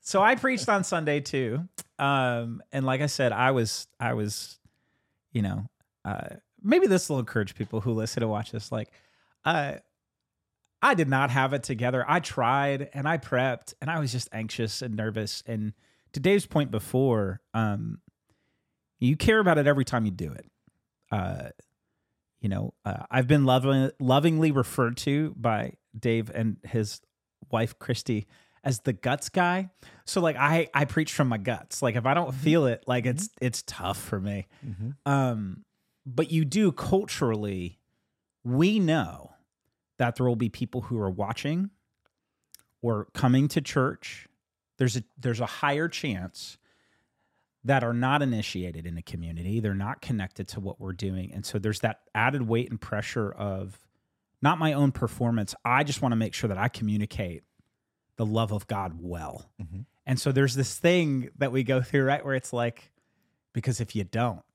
So 0.00 0.22
I 0.22 0.34
preached 0.34 0.68
on 0.68 0.82
Sunday 0.82 1.20
too. 1.20 1.68
Um, 1.98 2.62
and 2.72 2.86
like 2.86 3.02
I 3.02 3.06
said, 3.06 3.32
I 3.32 3.50
was, 3.50 3.86
I 4.00 4.14
was, 4.14 4.58
you 5.32 5.42
know, 5.42 5.66
uh, 6.04 6.28
maybe 6.62 6.86
this 6.86 7.08
will 7.08 7.18
encourage 7.18 7.54
people 7.54 7.80
who 7.80 7.92
listen 7.92 8.22
to 8.22 8.28
watch 8.28 8.50
this. 8.50 8.72
Like, 8.72 8.90
uh, 9.44 9.74
I 10.80 10.94
did 10.94 11.08
not 11.08 11.30
have 11.30 11.52
it 11.52 11.62
together. 11.62 12.04
I 12.06 12.20
tried 12.20 12.90
and 12.94 13.08
I 13.08 13.18
prepped 13.18 13.74
and 13.80 13.90
I 13.90 13.98
was 13.98 14.12
just 14.12 14.28
anxious 14.32 14.80
and 14.82 14.94
nervous. 14.94 15.42
And 15.46 15.72
to 16.12 16.20
Dave's 16.20 16.46
point 16.46 16.70
before, 16.70 17.40
um, 17.52 17.98
you 19.00 19.16
care 19.16 19.40
about 19.40 19.58
it 19.58 19.66
every 19.66 19.84
time 19.84 20.04
you 20.04 20.10
do 20.10 20.32
it. 20.32 20.46
Uh, 21.10 21.48
you 22.40 22.48
know, 22.48 22.74
uh, 22.84 23.04
I've 23.10 23.26
been 23.26 23.44
loving, 23.44 23.90
lovingly 23.98 24.52
referred 24.52 24.96
to 24.98 25.34
by 25.36 25.72
Dave 25.98 26.30
and 26.32 26.58
his 26.64 27.00
wife 27.50 27.78
Christy 27.78 28.26
as 28.62 28.80
the 28.80 28.92
guts 28.92 29.28
guy. 29.28 29.70
So 30.04 30.20
like 30.20 30.36
I 30.36 30.68
I 30.74 30.84
preach 30.84 31.12
from 31.12 31.28
my 31.28 31.38
guts. 31.38 31.82
Like 31.82 31.96
if 31.96 32.06
I 32.06 32.14
don't 32.14 32.34
feel 32.34 32.66
it, 32.66 32.84
like 32.86 33.06
it's 33.06 33.30
it's 33.40 33.62
tough 33.62 33.98
for 34.00 34.20
me. 34.20 34.46
Mhm. 34.66 34.94
Um, 35.06 35.64
but 36.06 36.30
you 36.30 36.44
do 36.44 36.72
culturally, 36.72 37.78
we 38.44 38.78
know 38.78 39.30
that 39.98 40.16
there 40.16 40.26
will 40.26 40.36
be 40.36 40.48
people 40.48 40.82
who 40.82 40.98
are 40.98 41.10
watching 41.10 41.70
or 42.82 43.08
coming 43.12 43.48
to 43.48 43.60
church, 43.60 44.28
there's 44.78 44.96
a 44.96 45.02
there's 45.18 45.40
a 45.40 45.46
higher 45.46 45.88
chance 45.88 46.58
that 47.64 47.82
are 47.82 47.92
not 47.92 48.22
initiated 48.22 48.86
in 48.86 48.96
a 48.96 49.02
community. 49.02 49.60
They're 49.60 49.74
not 49.74 50.00
connected 50.00 50.46
to 50.48 50.60
what 50.60 50.80
we're 50.80 50.92
doing. 50.92 51.32
And 51.32 51.44
so 51.44 51.58
there's 51.58 51.80
that 51.80 52.00
added 52.14 52.42
weight 52.42 52.70
and 52.70 52.80
pressure 52.80 53.30
of 53.32 53.78
not 54.40 54.58
my 54.58 54.72
own 54.72 54.92
performance. 54.92 55.54
I 55.64 55.82
just 55.82 56.00
want 56.00 56.12
to 56.12 56.16
make 56.16 56.32
sure 56.34 56.48
that 56.48 56.56
I 56.56 56.68
communicate 56.68 57.42
the 58.16 58.24
love 58.24 58.52
of 58.52 58.66
God 58.68 58.94
well. 59.00 59.50
Mhm. 59.60 59.84
And 60.06 60.18
so 60.20 60.30
there's 60.32 60.54
this 60.54 60.78
thing 60.78 61.30
that 61.38 61.50
we 61.52 61.64
go 61.64 61.82
through, 61.82 62.04
right? 62.04 62.24
Where 62.24 62.34
it's 62.36 62.52
like, 62.52 62.92
because 63.52 63.80
if 63.80 63.94
you 63.96 64.04
don't, 64.04 64.42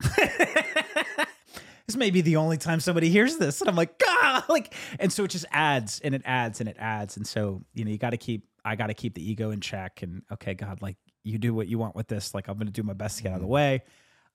this 1.94 1.98
may 1.98 2.10
be 2.10 2.22
the 2.22 2.36
only 2.36 2.56
time 2.56 2.80
somebody 2.80 3.08
hears 3.08 3.36
this. 3.36 3.60
And 3.60 3.70
I'm 3.70 3.76
like, 3.76 3.98
God, 3.98 4.42
like, 4.48 4.74
and 4.98 5.12
so 5.12 5.24
it 5.24 5.28
just 5.28 5.46
adds 5.52 6.00
and 6.02 6.12
it 6.12 6.22
adds 6.24 6.58
and 6.58 6.68
it 6.68 6.76
adds. 6.78 7.16
And 7.16 7.24
so, 7.24 7.62
you 7.72 7.84
know, 7.84 7.90
you 7.92 7.98
got 7.98 8.10
to 8.10 8.16
keep, 8.16 8.48
I 8.64 8.74
got 8.74 8.88
to 8.88 8.94
keep 8.94 9.14
the 9.14 9.30
ego 9.30 9.52
in 9.52 9.60
check 9.60 10.02
and 10.02 10.22
okay, 10.32 10.54
God, 10.54 10.82
like 10.82 10.96
you 11.22 11.38
do 11.38 11.54
what 11.54 11.68
you 11.68 11.78
want 11.78 11.94
with 11.94 12.08
this. 12.08 12.34
Like 12.34 12.48
I'm 12.48 12.54
going 12.56 12.66
to 12.66 12.72
do 12.72 12.82
my 12.82 12.94
best 12.94 13.18
to 13.18 13.22
get 13.22 13.30
out 13.30 13.36
of 13.36 13.42
the 13.42 13.46
way. 13.46 13.84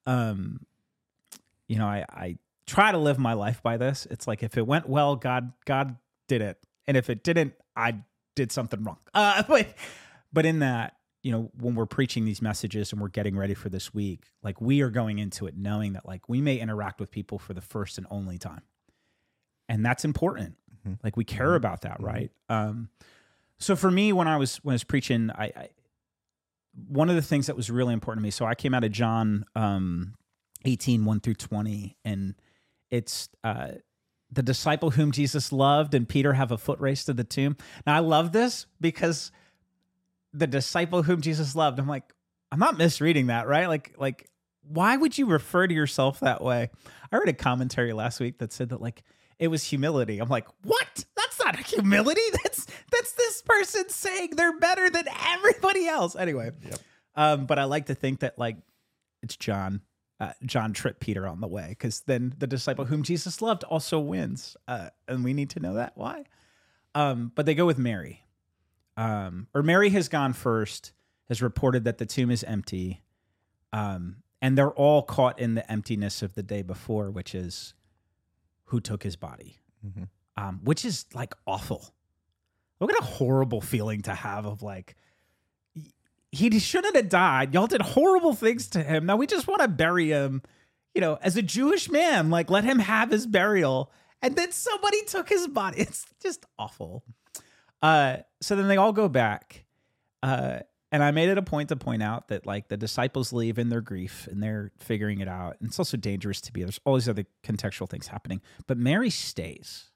Um, 0.06 0.64
you 1.68 1.76
know, 1.76 1.86
I, 1.86 2.06
I 2.08 2.38
try 2.66 2.92
to 2.92 2.98
live 2.98 3.18
my 3.18 3.34
life 3.34 3.62
by 3.62 3.76
this. 3.76 4.06
It's 4.10 4.26
like, 4.26 4.42
if 4.42 4.56
it 4.56 4.66
went 4.66 4.88
well, 4.88 5.16
God, 5.16 5.52
God 5.66 5.96
did 6.28 6.40
it. 6.40 6.58
And 6.86 6.96
if 6.96 7.10
it 7.10 7.22
didn't, 7.22 7.52
I 7.76 7.96
did 8.36 8.52
something 8.52 8.82
wrong. 8.82 8.98
Uh, 9.12 9.42
but, 9.48 9.66
but 10.32 10.46
in 10.46 10.60
that, 10.60 10.94
you 11.22 11.30
know, 11.32 11.50
when 11.58 11.74
we're 11.74 11.86
preaching 11.86 12.24
these 12.24 12.40
messages 12.40 12.92
and 12.92 13.00
we're 13.00 13.08
getting 13.08 13.36
ready 13.36 13.54
for 13.54 13.68
this 13.68 13.92
week, 13.92 14.24
like 14.42 14.60
we 14.60 14.80
are 14.80 14.90
going 14.90 15.18
into 15.18 15.46
it 15.46 15.56
knowing 15.56 15.92
that 15.92 16.06
like 16.06 16.28
we 16.28 16.40
may 16.40 16.56
interact 16.58 16.98
with 17.00 17.10
people 17.10 17.38
for 17.38 17.52
the 17.52 17.60
first 17.60 17.98
and 17.98 18.06
only 18.10 18.38
time. 18.38 18.62
And 19.68 19.84
that's 19.84 20.04
important. 20.04 20.56
Mhm. 20.86 20.98
Like 21.04 21.16
we 21.16 21.24
care 21.24 21.54
about 21.54 21.82
that, 21.82 22.00
right? 22.00 22.30
Um, 22.48 22.88
so 23.58 23.76
for 23.76 23.90
me, 23.90 24.12
when 24.12 24.26
I 24.26 24.36
was 24.38 24.56
when 24.64 24.72
I 24.72 24.74
was 24.76 24.84
preaching, 24.84 25.30
I, 25.30 25.44
I 25.54 25.68
one 26.88 27.10
of 27.10 27.16
the 27.16 27.22
things 27.22 27.46
that 27.48 27.56
was 27.56 27.70
really 27.70 27.92
important 27.92 28.22
to 28.22 28.24
me. 28.24 28.30
So 28.30 28.46
I 28.46 28.54
came 28.54 28.72
out 28.72 28.84
of 28.84 28.92
John 28.92 29.44
um, 29.54 30.14
18, 30.64 31.04
1 31.04 31.20
through 31.20 31.34
20, 31.34 31.96
and 32.04 32.34
it's 32.90 33.28
uh, 33.44 33.72
the 34.32 34.42
disciple 34.42 34.90
whom 34.90 35.10
Jesus 35.12 35.52
loved 35.52 35.94
and 35.94 36.08
Peter 36.08 36.32
have 36.32 36.52
a 36.52 36.56
foot 36.58 36.78
race 36.80 37.04
to 37.04 37.12
the 37.12 37.24
tomb. 37.24 37.56
Now 37.86 37.96
I 37.96 37.98
love 37.98 38.32
this 38.32 38.66
because 38.80 39.32
the 40.32 40.46
disciple 40.46 41.02
whom 41.02 41.20
Jesus 41.20 41.54
loved, 41.56 41.78
I'm 41.78 41.88
like, 41.88 42.04
I'm 42.52 42.58
not 42.58 42.76
misreading 42.78 43.28
that, 43.28 43.46
right? 43.46 43.68
Like, 43.68 43.94
like, 43.98 44.28
why 44.62 44.96
would 44.96 45.16
you 45.16 45.26
refer 45.26 45.66
to 45.66 45.74
yourself 45.74 46.20
that 46.20 46.42
way? 46.42 46.70
I 47.10 47.16
read 47.16 47.28
a 47.28 47.32
commentary 47.32 47.92
last 47.92 48.20
week 48.20 48.38
that 48.38 48.52
said 48.52 48.68
that 48.70 48.80
like 48.80 49.02
it 49.38 49.48
was 49.48 49.64
humility. 49.64 50.18
I'm 50.18 50.28
like, 50.28 50.46
what? 50.62 51.04
That's 51.16 51.38
not 51.40 51.56
humility. 51.66 52.20
That's 52.42 52.66
that's 52.90 53.12
this 53.12 53.42
person 53.42 53.88
saying 53.88 54.30
they're 54.36 54.58
better 54.58 54.90
than 54.90 55.04
everybody 55.28 55.86
else. 55.88 56.14
Anyway, 56.14 56.50
Yep. 56.62 56.78
um, 57.14 57.46
but 57.46 57.58
I 57.58 57.64
like 57.64 57.86
to 57.86 57.94
think 57.94 58.20
that 58.20 58.38
like 58.38 58.56
it's 59.22 59.36
John. 59.36 59.80
Uh, 60.20 60.32
John 60.44 60.74
tripped 60.74 61.00
Peter 61.00 61.26
on 61.26 61.40
the 61.40 61.48
way 61.48 61.68
because 61.70 62.02
then 62.02 62.34
the 62.36 62.46
disciple 62.46 62.84
whom 62.84 63.02
Jesus 63.02 63.40
loved 63.40 63.64
also 63.64 63.98
wins, 63.98 64.54
uh, 64.68 64.90
and 65.08 65.24
we 65.24 65.32
need 65.32 65.48
to 65.50 65.60
know 65.60 65.74
that 65.74 65.92
why. 65.96 66.24
Um, 66.94 67.32
but 67.34 67.46
they 67.46 67.54
go 67.54 67.64
with 67.64 67.78
Mary, 67.78 68.22
um, 69.00 69.46
or 69.54 69.62
Mary 69.62 69.90
has 69.90 70.08
gone 70.08 70.32
first, 70.32 70.92
has 71.28 71.40
reported 71.40 71.84
that 71.84 71.98
the 71.98 72.06
tomb 72.06 72.30
is 72.30 72.44
empty, 72.44 73.02
um, 73.72 74.16
and 74.42 74.58
they're 74.58 74.70
all 74.72 75.02
caught 75.02 75.38
in 75.38 75.54
the 75.54 75.70
emptiness 75.70 76.22
of 76.22 76.34
the 76.34 76.42
day 76.42 76.62
before, 76.62 77.10
which 77.10 77.34
is 77.34 77.74
who 78.64 78.80
took 78.80 79.02
his 79.02 79.16
body, 79.16 79.58
Mhm. 79.86 80.08
um, 80.36 80.60
which 80.64 80.84
is 80.84 81.06
like 81.14 81.34
awful. 81.46 81.94
Look 82.80 82.90
at 82.92 82.98
a 83.00 83.04
horrible 83.04 83.60
feeling 83.60 84.02
to 84.02 84.14
have 84.14 84.44
of 84.46 84.62
like 84.62 84.96
he 86.32 86.58
shouldn't 86.60 86.94
have 86.96 87.08
died. 87.08 87.52
Y'all 87.54 87.66
did 87.66 87.82
horrible 87.82 88.34
things 88.34 88.68
to 88.70 88.82
him. 88.82 89.06
Now 89.06 89.16
we 89.16 89.26
just 89.26 89.46
want 89.48 89.62
to 89.62 89.68
bury 89.68 90.10
him, 90.10 90.42
you 90.94 91.00
know, 91.00 91.18
as 91.22 91.36
a 91.36 91.42
Jewish 91.42 91.90
man. 91.90 92.30
Like 92.30 92.50
let 92.50 92.64
him 92.64 92.78
have 92.78 93.10
his 93.10 93.26
burial, 93.26 93.90
and 94.22 94.36
then 94.36 94.52
somebody 94.52 95.04
took 95.06 95.28
his 95.28 95.48
body. 95.48 95.78
It's 95.80 96.06
just 96.22 96.44
awful. 96.58 97.02
Uh, 97.82 98.18
so 98.40 98.56
then 98.56 98.68
they 98.68 98.76
all 98.76 98.92
go 98.92 99.08
back, 99.08 99.64
uh, 100.22 100.60
and 100.92 101.02
I 101.02 101.10
made 101.12 101.28
it 101.28 101.38
a 101.38 101.42
point 101.42 101.68
to 101.70 101.76
point 101.76 102.02
out 102.02 102.28
that 102.28 102.46
like 102.46 102.68
the 102.68 102.76
disciples 102.76 103.32
leave 103.32 103.58
in 103.58 103.68
their 103.68 103.80
grief 103.80 104.28
and 104.30 104.42
they're 104.42 104.72
figuring 104.78 105.20
it 105.20 105.28
out. 105.28 105.56
And 105.60 105.68
it's 105.68 105.78
also 105.78 105.96
dangerous 105.96 106.40
to 106.42 106.52
be. 106.52 106.62
There's 106.62 106.80
all 106.84 106.94
these 106.94 107.08
other 107.08 107.26
contextual 107.44 107.88
things 107.88 108.08
happening, 108.08 108.40
but 108.66 108.76
Mary 108.76 109.10
stays, 109.10 109.90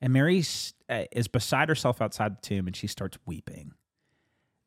and 0.00 0.12
Mary 0.12 0.44
uh, 0.88 1.04
is 1.12 1.28
beside 1.28 1.68
herself 1.68 2.00
outside 2.00 2.36
the 2.36 2.42
tomb, 2.42 2.66
and 2.66 2.76
she 2.76 2.86
starts 2.86 3.18
weeping. 3.26 3.72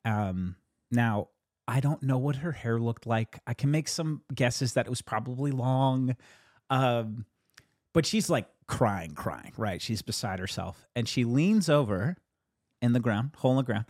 Um, 0.03 0.55
now 0.91 1.29
I 1.69 1.81
don't 1.81 2.01
know 2.01 2.17
what 2.17 2.37
her 2.37 2.51
hair 2.51 2.79
looked 2.79 3.05
like. 3.05 3.39
I 3.45 3.53
can 3.53 3.69
make 3.69 3.87
some 3.87 4.23
guesses 4.33 4.73
that 4.73 4.87
it 4.87 4.89
was 4.89 5.03
probably 5.03 5.51
long. 5.51 6.15
Um, 6.71 7.25
but 7.93 8.07
she's 8.07 8.27
like 8.27 8.47
crying, 8.69 9.15
crying, 9.15 9.51
right? 9.57 9.81
She's 9.81 10.01
beside 10.01 10.39
herself. 10.39 10.87
And 10.95 11.09
she 11.09 11.25
leans 11.25 11.67
over 11.69 12.15
in 12.81 12.93
the 12.93 12.99
ground, 13.01 13.31
hole 13.35 13.51
in 13.51 13.57
the 13.57 13.63
ground, 13.63 13.85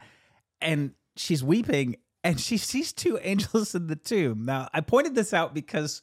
and 0.62 0.94
she's 1.16 1.44
weeping 1.44 1.98
and 2.24 2.40
she 2.40 2.58
sees 2.58 2.92
two 2.94 3.20
angels 3.24 3.76
in 3.76 3.88
the 3.88 3.96
tomb. 3.96 4.46
Now, 4.46 4.70
I 4.74 4.82
pointed 4.82 5.14
this 5.14 5.34
out 5.34 5.54
because 5.54 6.02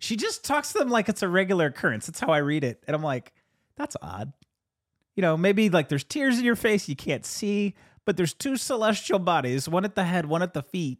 she 0.00 0.16
just 0.16 0.44
talks 0.44 0.72
to 0.72 0.78
them 0.78 0.88
like 0.88 1.08
it's 1.08 1.22
a 1.22 1.28
regular 1.28 1.66
occurrence. 1.66 2.06
That's 2.06 2.18
how 2.20 2.32
I 2.32 2.38
read 2.38 2.64
it. 2.64 2.82
And 2.86 2.96
I'm 2.96 3.02
like, 3.02 3.32
that's 3.76 3.96
odd. 4.02 4.32
You 5.14 5.20
know, 5.22 5.36
maybe 5.36 5.68
like 5.68 5.88
there's 5.88 6.04
tears 6.04 6.38
in 6.38 6.44
your 6.44 6.56
face 6.56 6.88
you 6.88 6.96
can't 6.96 7.26
see, 7.26 7.74
but 8.06 8.16
there's 8.16 8.32
two 8.32 8.56
celestial 8.56 9.18
bodies, 9.18 9.68
one 9.68 9.84
at 9.84 9.94
the 9.94 10.04
head, 10.04 10.24
one 10.24 10.42
at 10.42 10.54
the 10.54 10.62
feet. 10.62 10.98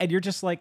And 0.00 0.10
you're 0.10 0.20
just 0.20 0.42
like, 0.42 0.60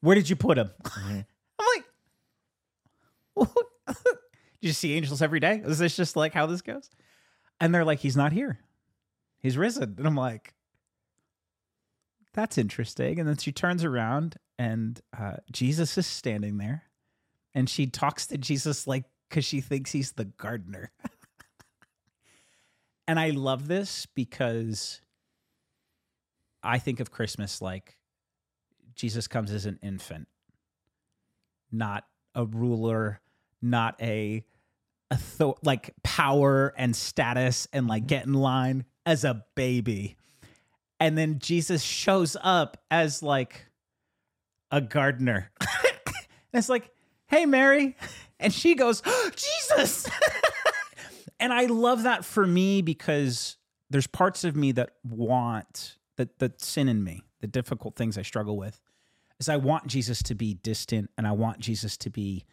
where 0.00 0.16
did 0.16 0.28
you 0.28 0.34
put 0.36 0.56
them? 0.56 0.70
Mhm. 0.82 1.24
I'm 1.60 3.46
like, 3.46 3.48
do 4.60 4.68
you 4.68 4.74
see 4.74 4.94
angels 4.94 5.22
every 5.22 5.40
day? 5.40 5.62
Is 5.64 5.78
this 5.78 5.96
just 5.96 6.16
like 6.16 6.34
how 6.34 6.46
this 6.46 6.62
goes? 6.62 6.90
And 7.60 7.74
they're 7.74 7.84
like, 7.84 8.00
he's 8.00 8.16
not 8.16 8.32
here. 8.32 8.58
He's 9.38 9.56
risen. 9.56 9.94
And 9.98 10.06
I'm 10.06 10.16
like, 10.16 10.54
that's 12.32 12.58
interesting. 12.58 13.18
And 13.18 13.28
then 13.28 13.36
she 13.36 13.52
turns 13.52 13.84
around 13.84 14.36
and 14.58 15.00
uh, 15.16 15.36
Jesus 15.50 15.96
is 15.96 16.06
standing 16.06 16.58
there. 16.58 16.84
And 17.54 17.68
she 17.68 17.86
talks 17.86 18.26
to 18.28 18.38
Jesus 18.38 18.86
like, 18.86 19.04
because 19.28 19.44
she 19.44 19.60
thinks 19.60 19.92
he's 19.92 20.12
the 20.12 20.24
gardener. 20.24 20.90
and 23.08 23.18
I 23.18 23.30
love 23.30 23.68
this 23.68 24.06
because 24.06 25.00
I 26.62 26.78
think 26.78 27.00
of 27.00 27.10
Christmas 27.10 27.62
like 27.62 27.96
Jesus 28.94 29.28
comes 29.28 29.52
as 29.52 29.66
an 29.66 29.78
infant, 29.82 30.28
not 31.70 32.04
a 32.34 32.44
ruler, 32.44 33.20
not 33.62 34.00
a 34.00 34.44
author- 35.10 35.54
like 35.62 35.94
power 36.02 36.74
and 36.76 36.94
status 36.94 37.68
and 37.72 37.86
like 37.86 38.02
mm-hmm. 38.02 38.08
get 38.08 38.26
in 38.26 38.34
line 38.34 38.84
as 39.06 39.24
a 39.24 39.44
baby. 39.54 40.16
And 41.00 41.16
then 41.16 41.38
Jesus 41.38 41.82
shows 41.82 42.36
up 42.42 42.82
as 42.90 43.22
like 43.22 43.66
a 44.70 44.80
gardener. 44.80 45.50
and 45.60 46.18
it's 46.52 46.68
like, 46.68 46.90
hey, 47.26 47.46
Mary. 47.46 47.96
And 48.40 48.54
she 48.54 48.76
goes, 48.76 49.02
oh, 49.04 49.30
Jesus. 49.34 50.08
and 51.40 51.52
I 51.52 51.64
love 51.64 52.04
that 52.04 52.24
for 52.24 52.46
me 52.46 52.82
because 52.82 53.56
there's 53.90 54.06
parts 54.06 54.44
of 54.44 54.54
me 54.54 54.70
that 54.70 54.90
want 55.02 55.96
that 56.18 56.38
the 56.38 56.52
sin 56.58 56.88
in 56.88 57.02
me, 57.02 57.24
the 57.40 57.48
difficult 57.48 57.96
things 57.96 58.16
I 58.16 58.22
struggle 58.22 58.56
with, 58.56 58.80
is 59.40 59.48
I 59.48 59.56
want 59.56 59.88
Jesus 59.88 60.22
to 60.22 60.36
be 60.36 60.54
distant 60.54 61.10
and 61.18 61.26
I 61.26 61.32
want 61.32 61.58
Jesus 61.58 61.96
to 61.96 62.10
be 62.10 62.44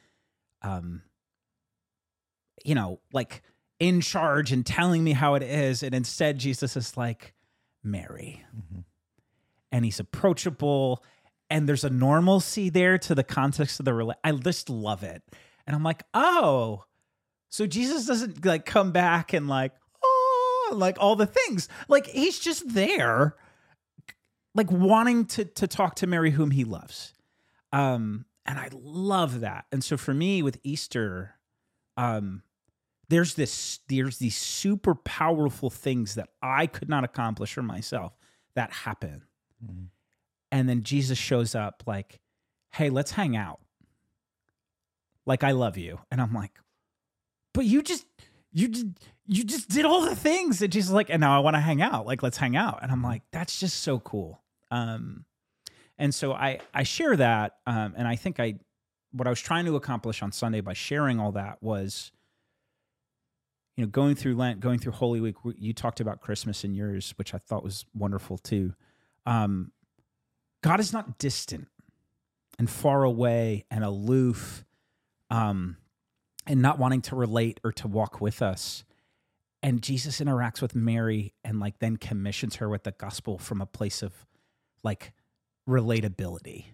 um 0.61 1.03
you 2.63 2.73
know, 2.73 2.99
like 3.13 3.43
in 3.79 4.01
charge 4.01 4.51
and 4.51 4.65
telling 4.65 5.03
me 5.03 5.11
how 5.11 5.35
it 5.35 5.43
is. 5.43 5.83
And 5.83 5.93
instead 5.93 6.39
Jesus 6.39 6.75
is 6.75 6.97
like, 6.97 7.33
Mary. 7.83 8.43
Mhm. 8.55 8.83
And 9.71 9.85
he's 9.85 9.99
approachable 9.99 11.03
and 11.49 11.69
there's 11.69 11.83
a 11.83 11.89
normalcy 11.89 12.69
there 12.69 12.97
to 12.97 13.13
the 13.13 13.23
context 13.23 13.79
of 13.79 13.85
the 13.85 13.91
rela- 13.91 14.15
I 14.23 14.31
just 14.31 14.69
love 14.69 15.03
it. 15.03 15.21
And 15.67 15.75
I'm 15.75 15.83
like, 15.83 16.03
oh, 16.13 16.85
so 17.49 17.67
Jesus 17.67 18.05
doesn't 18.05 18.43
like 18.43 18.65
come 18.65 18.91
back 18.91 19.33
and 19.33 19.47
like, 19.47 19.73
oh, 20.03 20.71
like 20.73 20.97
all 20.99 21.15
the 21.15 21.27
things. 21.27 21.69
Like 21.87 22.07
he's 22.07 22.39
just 22.39 22.73
there, 22.73 23.35
like 24.55 24.71
wanting 24.71 25.25
to 25.27 25.45
to 25.45 25.67
talk 25.67 25.95
to 25.95 26.07
Mary, 26.07 26.31
whom 26.31 26.51
he 26.51 26.63
loves. 26.63 27.13
Um, 27.71 28.25
and 28.45 28.59
I 28.59 28.69
love 28.71 29.41
that. 29.41 29.65
And 29.71 29.83
so 29.83 29.97
for 29.97 30.13
me 30.13 30.41
with 30.43 30.59
Easter, 30.63 31.35
um, 31.97 32.43
there's 33.09 33.35
this 33.35 33.79
there's 33.87 34.17
these 34.17 34.35
super 34.37 34.95
powerful 34.95 35.69
things 35.69 36.15
that 36.15 36.29
I 36.41 36.67
could 36.67 36.89
not 36.89 37.03
accomplish 37.03 37.53
for 37.53 37.63
myself 37.63 38.13
that 38.55 38.71
happen. 38.71 39.23
Mhm. 39.63 39.87
And 40.51 40.69
then 40.69 40.83
Jesus 40.83 41.17
shows 41.17 41.55
up 41.55 41.83
like, 41.85 42.19
hey, 42.71 42.89
let's 42.89 43.11
hang 43.11 43.35
out. 43.35 43.59
Like 45.25 45.43
I 45.43 45.51
love 45.51 45.77
you. 45.77 45.99
And 46.11 46.21
I'm 46.21 46.33
like, 46.33 46.59
but 47.53 47.65
you 47.65 47.81
just 47.81 48.05
you 48.51 48.67
just 48.69 48.85
you 49.27 49.43
just 49.43 49.69
did 49.69 49.85
all 49.85 50.01
the 50.01 50.15
things. 50.15 50.61
And 50.61 50.71
Jesus 50.71 50.89
is 50.89 50.93
like, 50.93 51.09
and 51.09 51.19
now 51.19 51.35
I 51.35 51.39
want 51.39 51.55
to 51.55 51.59
hang 51.59 51.81
out. 51.81 52.05
Like, 52.05 52.21
let's 52.21 52.37
hang 52.37 52.55
out. 52.55 52.79
And 52.83 52.91
I'm 52.91 53.01
like, 53.01 53.23
that's 53.31 53.59
just 53.59 53.81
so 53.81 53.99
cool. 53.99 54.41
Um, 54.71 55.25
and 55.97 56.13
so 56.13 56.33
I 56.33 56.59
I 56.73 56.83
share 56.83 57.15
that, 57.15 57.57
um, 57.65 57.93
and 57.97 58.07
I 58.07 58.15
think 58.15 58.39
I 58.39 58.55
what 59.11 59.27
I 59.27 59.29
was 59.29 59.39
trying 59.39 59.65
to 59.65 59.75
accomplish 59.75 60.21
on 60.21 60.31
Sunday 60.31 60.61
by 60.61 60.73
sharing 60.73 61.19
all 61.19 61.31
that 61.33 61.61
was, 61.61 62.11
you 63.77 63.85
know, 63.85 63.89
going 63.89 64.15
through 64.15 64.35
Lent, 64.35 64.59
going 64.59 64.77
through 64.77 64.91
Holy 64.93 65.21
Week. 65.21 65.35
You 65.57 65.73
talked 65.73 65.99
about 65.99 66.21
Christmas 66.21 66.63
in 66.63 66.73
yours, 66.73 67.13
which 67.17 67.33
I 67.33 67.37
thought 67.37 67.63
was 67.63 67.85
wonderful 67.93 68.37
too. 68.37 68.73
Um, 69.25 69.71
God 70.61 70.79
is 70.79 70.91
not 70.91 71.17
distant 71.17 71.67
and 72.59 72.69
far 72.69 73.03
away 73.03 73.65
and 73.71 73.83
aloof, 73.83 74.65
um, 75.29 75.77
and 76.45 76.61
not 76.61 76.77
wanting 76.77 77.01
to 77.03 77.15
relate 77.15 77.59
or 77.63 77.71
to 77.73 77.87
walk 77.87 78.19
with 78.19 78.41
us. 78.41 78.83
And 79.63 79.81
Jesus 79.81 80.19
interacts 80.19 80.61
with 80.61 80.75
Mary 80.75 81.33
and 81.43 81.59
like 81.59 81.79
then 81.79 81.97
commissions 81.97 82.57
her 82.57 82.69
with 82.69 82.83
the 82.83 82.91
gospel 82.91 83.37
from 83.37 83.61
a 83.61 83.65
place 83.65 84.03
of 84.03 84.13
like 84.83 85.11
relatability. 85.67 86.65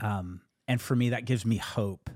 Um, 0.00 0.42
and 0.68 0.80
for 0.80 0.96
me, 0.96 1.10
that 1.10 1.24
gives 1.24 1.44
me 1.44 1.56
hope 1.56 2.10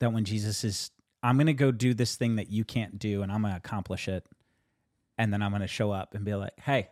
that 0.00 0.12
when 0.12 0.24
Jesus 0.24 0.64
is, 0.64 0.90
I'm 1.22 1.36
going 1.36 1.46
to 1.46 1.54
go 1.54 1.70
do 1.70 1.94
this 1.94 2.16
thing 2.16 2.36
that 2.36 2.50
you 2.50 2.64
can't 2.64 2.98
do 2.98 3.22
and 3.22 3.32
I'm 3.32 3.40
going 3.40 3.52
to 3.52 3.58
accomplish 3.58 4.08
it. 4.08 4.24
And 5.16 5.32
then 5.32 5.42
I'm 5.42 5.50
going 5.50 5.62
to 5.62 5.68
show 5.68 5.92
up 5.92 6.14
and 6.14 6.24
be 6.24 6.34
like, 6.34 6.58
hey, 6.58 6.88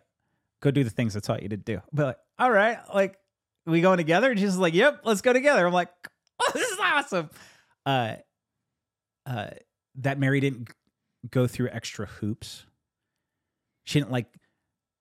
go 0.61 0.71
do 0.71 0.85
the 0.85 0.91
things 0.91 1.17
I 1.17 1.21
taught 1.21 1.43
you 1.43 1.49
to 1.49 1.57
do. 1.57 1.81
Be 1.93 2.05
like, 2.05 2.19
all 2.39 2.51
right, 2.51 2.79
like, 2.95 3.19
we 3.67 3.81
going 3.81 3.99
together? 3.99 4.31
And 4.31 4.39
Jesus 4.39 4.55
is 4.55 4.61
like, 4.61 4.75
yep, 4.75 5.01
let's 5.05 5.21
go 5.21 5.33
together. 5.33 5.67
I'm 5.67 5.73
like, 5.73 5.91
oh, 6.41 6.51
this 6.55 6.69
is 6.69 6.79
awesome. 6.81 7.31
Uh, 7.85 8.17
uh, 9.27 9.51
that 9.97 10.19
Mary 10.19 10.41
didn't 10.41 10.71
go 11.31 11.47
through 11.47 11.69
extra 11.71 12.07
hoops. 12.07 12.65
She 13.85 14.01
didn't 14.01 14.13
like, 14.13 14.27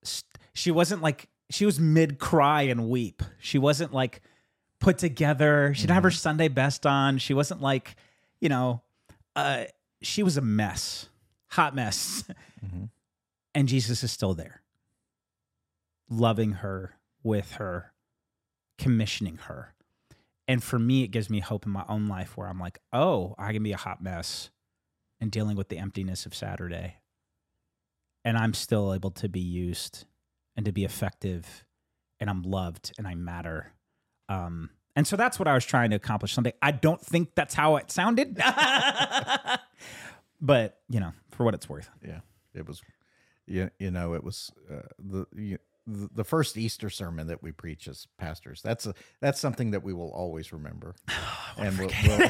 st- 0.03 0.37
she 0.53 0.71
wasn't 0.71 1.01
like, 1.01 1.27
she 1.53 1.65
was 1.65 1.79
mid 1.79 2.19
cry 2.19 2.63
and 2.63 2.89
weep. 2.89 3.23
She 3.39 3.57
wasn't 3.57 3.93
like, 3.93 4.21
put 4.79 4.97
together. 4.97 5.73
She 5.73 5.81
didn't 5.81 5.93
have 5.95 6.03
her 6.03 6.11
Sunday 6.11 6.47
best 6.47 6.85
on. 6.85 7.17
She 7.19 7.33
wasn't 7.33 7.61
like, 7.61 7.95
you 8.39 8.49
know, 8.49 8.81
uh, 9.35 9.65
she 10.01 10.23
was 10.23 10.37
a 10.37 10.41
mess, 10.41 11.07
hot 11.47 11.75
mess. 11.75 12.25
And 13.53 13.67
Jesus 13.67 14.01
is 14.01 14.11
still 14.13 14.33
there, 14.33 14.61
loving 16.09 16.53
her, 16.53 16.95
with 17.21 17.53
her, 17.55 17.91
commissioning 18.77 19.37
her. 19.37 19.73
And 20.47 20.63
for 20.63 20.79
me, 20.79 21.03
it 21.03 21.09
gives 21.09 21.29
me 21.29 21.39
hope 21.39 21.65
in 21.65 21.71
my 21.71 21.83
own 21.89 22.07
life 22.07 22.37
where 22.37 22.47
I'm 22.47 22.59
like, 22.59 22.79
oh, 22.93 23.35
I 23.37 23.51
can 23.51 23.61
be 23.61 23.73
a 23.73 23.77
hot 23.77 24.01
mess 24.01 24.51
and 25.19 25.31
dealing 25.31 25.57
with 25.57 25.67
the 25.67 25.77
emptiness 25.77 26.25
of 26.25 26.33
Saturday. 26.33 26.95
And 28.23 28.37
I'm 28.37 28.53
still 28.53 28.93
able 28.93 29.11
to 29.11 29.27
be 29.27 29.41
used 29.41 30.05
and 30.55 30.65
to 30.65 30.71
be 30.71 30.83
effective 30.83 31.65
and 32.19 32.29
I'm 32.29 32.43
loved 32.43 32.93
and 32.97 33.07
I 33.07 33.15
matter. 33.15 33.73
Um, 34.29 34.69
and 34.95 35.07
so 35.07 35.15
that's 35.15 35.39
what 35.39 35.47
I 35.47 35.53
was 35.53 35.65
trying 35.65 35.91
to 35.91 35.95
accomplish 35.95 36.33
Sunday. 36.33 36.53
I 36.61 36.71
don't 36.71 37.01
think 37.01 37.35
that's 37.35 37.53
how 37.53 37.77
it 37.77 37.91
sounded, 37.91 38.37
but 40.41 40.79
you 40.89 40.99
know, 40.99 41.13
for 41.31 41.43
what 41.43 41.53
it's 41.53 41.67
worth. 41.67 41.89
Yeah, 42.05 42.19
it 42.53 42.67
was. 42.67 42.81
You, 43.47 43.69
you 43.79 43.91
know, 43.91 44.13
it 44.13 44.23
was 44.23 44.51
uh, 44.71 44.81
the 44.99 45.25
you, 45.35 45.57
the 45.87 46.09
the 46.13 46.23
first 46.23 46.57
Easter 46.57 46.89
sermon 46.89 47.27
that 47.27 47.41
we 47.41 47.51
preach 47.51 47.87
as 47.87 48.07
pastors. 48.17 48.61
That's 48.61 48.85
a 48.85 48.93
that's 49.21 49.39
something 49.39 49.71
that 49.71 49.83
we 49.83 49.93
will 49.93 50.11
always 50.11 50.51
remember, 50.51 50.95
and 51.57 51.77
we'll, 51.77 51.89
we'll 52.05 52.29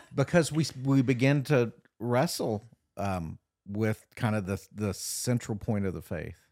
because 0.14 0.50
we 0.50 0.66
we 0.84 1.02
begin 1.02 1.44
to 1.44 1.72
wrestle 1.98 2.64
um, 2.96 3.38
with 3.66 4.04
kind 4.16 4.34
of 4.36 4.46
the 4.46 4.60
the 4.74 4.94
central 4.94 5.56
point 5.56 5.86
of 5.86 5.94
the 5.94 6.02
faith. 6.02 6.48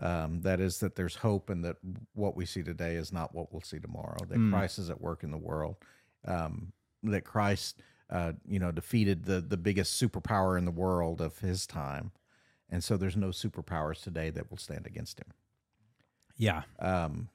Um, 0.00 0.42
that 0.42 0.60
is 0.60 0.78
that 0.78 0.94
there's 0.94 1.16
hope, 1.16 1.50
and 1.50 1.64
that 1.64 1.76
what 2.14 2.36
we 2.36 2.46
see 2.46 2.62
today 2.62 2.94
is 2.94 3.12
not 3.12 3.34
what 3.34 3.52
we'll 3.52 3.62
see 3.62 3.80
tomorrow. 3.80 4.18
That 4.28 4.38
Christ 4.50 4.78
is 4.78 4.90
at 4.90 5.00
work 5.00 5.24
in 5.24 5.32
the 5.32 5.38
world. 5.38 5.76
Um, 6.24 6.72
that 7.02 7.24
Christ, 7.24 7.80
uh, 8.10 8.32
you 8.46 8.60
know, 8.60 8.70
defeated 8.70 9.24
the 9.24 9.40
the 9.40 9.56
biggest 9.56 10.00
superpower 10.00 10.56
in 10.56 10.64
the 10.64 10.70
world 10.70 11.20
of 11.20 11.40
his 11.40 11.66
time, 11.66 12.12
and 12.70 12.84
so 12.84 12.96
there's 12.96 13.16
no 13.16 13.28
superpowers 13.28 14.02
today 14.02 14.30
that 14.30 14.50
will 14.50 14.58
stand 14.58 14.86
against 14.86 15.18
him. 15.18 15.32
Yeah. 16.36 16.62
Um, 16.78 17.28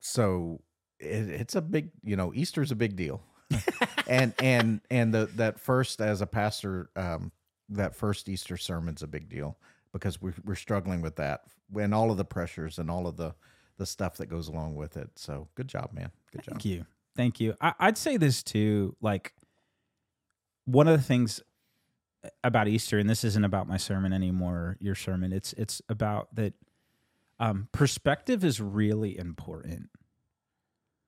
so 0.00 0.60
it, 0.98 1.28
it's 1.28 1.54
a 1.54 1.62
big, 1.62 1.90
you 2.04 2.16
know, 2.16 2.32
Easter's 2.34 2.70
a 2.70 2.76
big 2.76 2.94
deal, 2.96 3.22
and 4.06 4.34
and 4.38 4.80
and 4.90 5.14
the 5.14 5.30
that 5.36 5.58
first 5.58 6.00
as 6.00 6.20
a 6.20 6.26
pastor, 6.26 6.90
um, 6.94 7.32
that 7.68 7.94
first 7.94 8.28
Easter 8.28 8.56
sermon's 8.56 9.02
a 9.02 9.06
big 9.06 9.28
deal 9.28 9.58
because 9.92 10.20
we're 10.20 10.34
we're 10.44 10.54
struggling 10.54 11.00
with 11.00 11.16
that 11.16 11.42
and 11.76 11.94
all 11.94 12.10
of 12.10 12.16
the 12.16 12.24
pressures 12.24 12.78
and 12.78 12.90
all 12.90 13.06
of 13.06 13.16
the 13.16 13.34
the 13.78 13.86
stuff 13.86 14.16
that 14.18 14.26
goes 14.26 14.48
along 14.48 14.74
with 14.74 14.96
it. 14.96 15.10
So 15.16 15.48
good 15.54 15.68
job, 15.68 15.90
man. 15.92 16.10
Good 16.30 16.44
job. 16.44 16.54
Thank 16.54 16.64
you. 16.64 16.86
Thank 17.16 17.40
you. 17.40 17.54
I, 17.60 17.74
I'd 17.78 17.98
say 17.98 18.16
this 18.16 18.42
too. 18.42 18.96
Like, 19.00 19.34
one 20.64 20.88
of 20.88 20.96
the 20.96 21.02
things 21.02 21.40
about 22.44 22.68
Easter, 22.68 22.98
and 22.98 23.08
this 23.08 23.24
isn't 23.24 23.44
about 23.44 23.66
my 23.66 23.76
sermon 23.76 24.12
anymore, 24.12 24.76
your 24.80 24.94
sermon. 24.94 25.32
It's 25.32 25.52
it's 25.54 25.82
about 25.88 26.34
that. 26.34 26.54
Um, 27.40 27.68
perspective 27.72 28.44
is 28.44 28.60
really 28.60 29.18
important. 29.18 29.88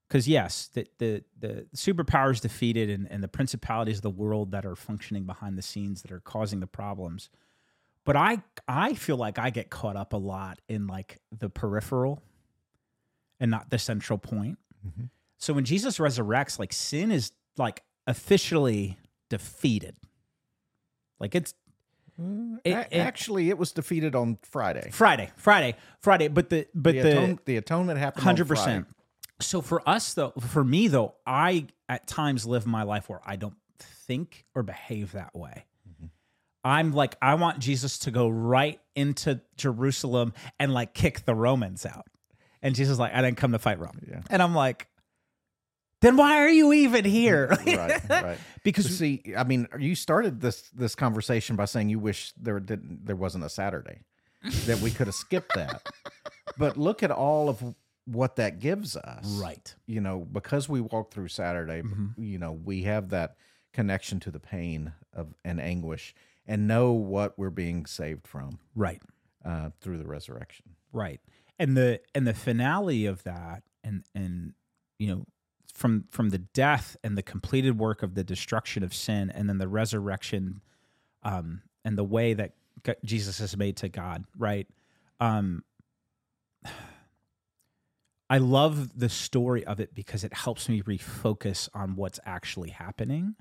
Because 0.09 0.29
yes, 0.29 0.69
the, 0.75 0.87
the 0.99 1.25
the 1.39 1.67
superpowers 1.75 2.41
defeated 2.41 2.91
and, 2.91 3.11
and 3.11 3.23
the 3.23 3.29
principalities 3.29 3.97
of 3.97 4.03
the 4.03 4.11
world 4.11 4.51
that 4.53 4.65
are 4.67 4.77
functioning 4.77 5.25
behind 5.25 5.57
the 5.59 5.63
scenes 5.63 6.03
that 6.03 6.13
are 6.13 6.21
causing 6.21 6.61
the 6.61 6.67
problems. 6.67 7.31
But 8.05 8.17
I 8.17 8.43
I 8.69 8.95
feel 8.95 9.17
like 9.17 9.39
I 9.39 9.51
get 9.51 9.71
caught 9.71 9.97
up 9.97 10.13
a 10.13 10.19
lot 10.19 10.61
in 10.69 10.87
like 10.87 11.21
the 11.37 11.49
peripheral 11.49 12.23
and 13.41 13.51
not 13.51 13.71
the 13.71 13.79
central 13.79 14.19
point. 14.19 14.59
Mm-hmm. 14.87 15.05
So 15.39 15.55
when 15.55 15.65
Jesus 15.65 15.99
resurrects, 15.99 16.59
like 16.59 16.73
sin 16.73 17.11
is 17.11 17.33
like 17.57 17.83
officially 18.07 18.99
defeated. 19.31 19.97
Like 21.19 21.35
it's 21.35 21.55
mm, 22.21 22.59
it- 22.65 22.89
it- 22.91 22.99
actually, 22.99 23.49
it 23.49 23.57
was 23.57 23.73
defeated 23.73 24.15
on 24.15 24.39
Friday. 24.43 24.91
Friday, 24.93 25.31
Friday, 25.37 25.75
Friday. 26.01 26.29
But 26.29 26.51
the 26.51 26.67
but 26.75 26.95
The, 26.95 27.01
the 27.03 27.11
atone, 27.11 27.39
the 27.47 27.57
atonement 27.57 27.99
happened. 27.99 28.21
on 28.21 28.25
hundred 28.25 28.49
Friday. 28.49 28.61
percent. 28.61 28.87
So 29.41 29.61
for 29.61 29.87
us 29.89 30.15
though, 30.15 30.33
for 30.39 30.65
me 30.65 30.89
though, 30.89 31.15
I 31.27 31.67
at 31.89 32.07
times 32.07 32.47
live 32.47 32.67
my 32.67 32.83
life 32.83 33.09
where 33.09 33.21
I 33.25 33.37
don't 33.37 33.57
think 33.79 34.45
or 34.55 34.63
behave 34.63 35.13
that 35.13 35.35
way. 35.35 35.67
Mm-hmm. 35.89 36.07
I'm 36.63 36.93
like, 36.93 37.17
I 37.21 37.35
want 37.35 37.59
Jesus 37.59 37.99
to 38.01 38.11
go 38.11 38.29
right 38.29 38.81
into 38.95 39.41
Jerusalem 39.57 40.33
and 40.59 40.73
like 40.73 40.95
kick 40.95 41.25
the 41.25 41.35
Romans 41.35 41.85
out. 41.85 42.07
And 42.63 42.75
Jesus 42.75 42.93
is 42.93 42.99
like, 42.99 43.13
I 43.13 43.21
didn't 43.21 43.37
come 43.37 43.53
to 43.53 43.59
fight 43.59 43.79
Rome. 43.79 44.01
Yeah. 44.09 44.23
And 44.31 44.43
I'm 44.43 44.55
like, 44.55 44.89
then 46.01 46.17
why 46.17 46.39
are 46.39 46.49
you 46.49 46.73
even 46.73 47.05
here? 47.05 47.49
Mm-hmm. 47.49 48.11
right, 48.11 48.25
right. 48.25 48.39
because 48.63 48.99
See, 48.99 49.23
I 49.37 49.45
mean, 49.45 49.69
you 49.79 49.95
started 49.95 50.41
this 50.41 50.69
this 50.71 50.95
conversation 50.95 51.57
by 51.57 51.65
saying 51.65 51.89
you 51.89 51.99
wish 51.99 52.33
there 52.41 52.61
didn't 52.61 53.07
there 53.07 53.17
wasn't 53.17 53.45
a 53.45 53.49
Saturday 53.49 54.01
that 54.67 54.81
we 54.81 54.91
could 54.91 55.07
have 55.07 55.15
skipped 55.15 55.55
that. 55.55 55.83
But 56.57 56.77
look 56.77 57.03
at 57.03 57.11
all 57.11 57.49
of 57.49 57.75
what 58.07 58.37
that 58.37 58.59
gives 58.61 58.97
us. 58.97 59.25
right. 59.41 59.75
You 59.87 60.01
know, 60.01 60.21
because 60.21 60.69
we 60.69 60.81
walk 60.81 61.13
through 61.13 61.29
Saturday, 61.29 61.83
you 62.19 62.39
know, 62.39 62.53
we 62.53 62.83
have 62.83 63.11
that 63.11 63.37
connection 63.73 64.21
to 64.21 64.31
the 64.31 64.39
pain 64.41 64.93
of 65.13 65.35
and 65.45 65.61
anguish 65.61 66.15
and 66.47 66.69
know 66.69 66.93
what 66.93 67.39
we're 67.39 67.51
being 67.51 67.87
saved 67.87 68.27
from 68.27 68.59
Right. 68.75 69.03
uh, 69.45 69.71
through 69.81 69.99
the 69.99 70.07
resurrection. 70.07 70.67
Right. 70.93 71.21
And 71.59 71.77
the 71.77 72.01
and 72.15 72.27
the 72.27 72.35
finale 72.35 73.07
of 73.07 73.23
that 73.25 73.63
and 73.83 74.05
and 74.15 74.53
you 74.99 75.09
know 75.09 75.25
from 75.73 76.05
from 76.11 76.29
the 76.31 76.39
death 76.39 76.97
and 77.03 77.17
the 77.17 77.23
completed 77.23 77.79
work 77.79 78.03
of 78.03 78.15
the 78.15 78.23
destruction 78.25 78.83
of 78.85 78.93
sin 78.95 79.31
and 79.31 79.49
then 79.49 79.59
the 79.59 79.69
resurrection 79.69 80.61
um 81.23 81.63
and 81.85 81.97
the 81.99 82.05
way 82.05 82.35
that 82.35 82.53
Jesus 83.05 83.41
is 83.41 83.57
made 83.57 83.77
to 83.79 83.89
God, 83.89 84.25
right? 84.37 84.67
Um 85.21 85.65
I 88.35 88.39
love 88.39 88.99
the 88.99 89.09
story 89.09 89.65
of 89.65 89.79
it 89.79 89.95
because 89.95 90.25
it 90.25 90.35
helps 90.35 90.69
me 90.69 90.83
refocus 90.83 91.69
on 91.73 91.95
what's 91.95 92.19
actually 92.27 92.71
happening. 92.71 93.37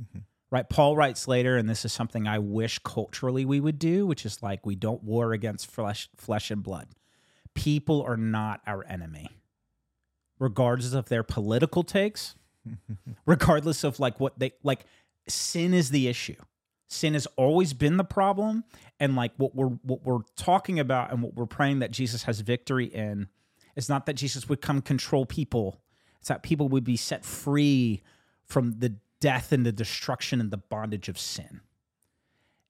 Mm-hmm. 0.00 0.18
Right. 0.50 0.68
Paul 0.68 0.96
writes 0.96 1.28
later, 1.28 1.56
and 1.56 1.70
this 1.70 1.84
is 1.84 1.92
something 1.92 2.26
I 2.26 2.40
wish 2.40 2.80
culturally 2.80 3.44
we 3.44 3.60
would 3.60 3.78
do, 3.78 4.04
which 4.04 4.26
is 4.26 4.42
like 4.42 4.66
we 4.66 4.74
don't 4.74 5.04
war 5.04 5.32
against 5.32 5.70
flesh, 5.70 6.08
flesh 6.16 6.50
and 6.50 6.60
blood. 6.60 6.88
People 7.54 8.02
are 8.02 8.16
not 8.16 8.62
our 8.66 8.84
enemy, 8.86 9.28
regardless 10.40 10.92
of 10.92 11.08
their 11.08 11.22
political 11.22 11.84
takes, 11.84 12.34
regardless 13.26 13.84
of 13.84 14.00
like 14.00 14.18
what 14.18 14.40
they 14.40 14.54
like. 14.64 14.86
Sin 15.28 15.72
is 15.72 15.90
the 15.90 16.08
issue. 16.08 16.34
Sin 16.88 17.12
has 17.12 17.28
always 17.36 17.74
been 17.74 17.96
the 17.96 18.02
problem, 18.02 18.64
and 18.98 19.14
like 19.14 19.34
what 19.36 19.54
we're 19.54 19.68
what 19.68 20.02
we're 20.02 20.24
talking 20.34 20.80
about 20.80 21.12
and 21.12 21.22
what 21.22 21.34
we're 21.34 21.46
praying 21.46 21.78
that 21.78 21.92
Jesus 21.92 22.24
has 22.24 22.40
victory 22.40 22.86
in 22.86 23.28
is 23.76 23.88
not 23.88 24.06
that 24.06 24.14
Jesus 24.14 24.48
would 24.48 24.60
come 24.60 24.80
control 24.82 25.26
people. 25.26 25.80
It's 26.20 26.28
that 26.28 26.42
people 26.42 26.68
would 26.68 26.84
be 26.84 26.96
set 26.96 27.24
free 27.24 28.02
from 28.44 28.78
the 28.78 28.94
death 29.20 29.52
and 29.52 29.64
the 29.64 29.72
destruction 29.72 30.40
and 30.40 30.50
the 30.50 30.58
bondage 30.58 31.08
of 31.08 31.18
sin. 31.18 31.60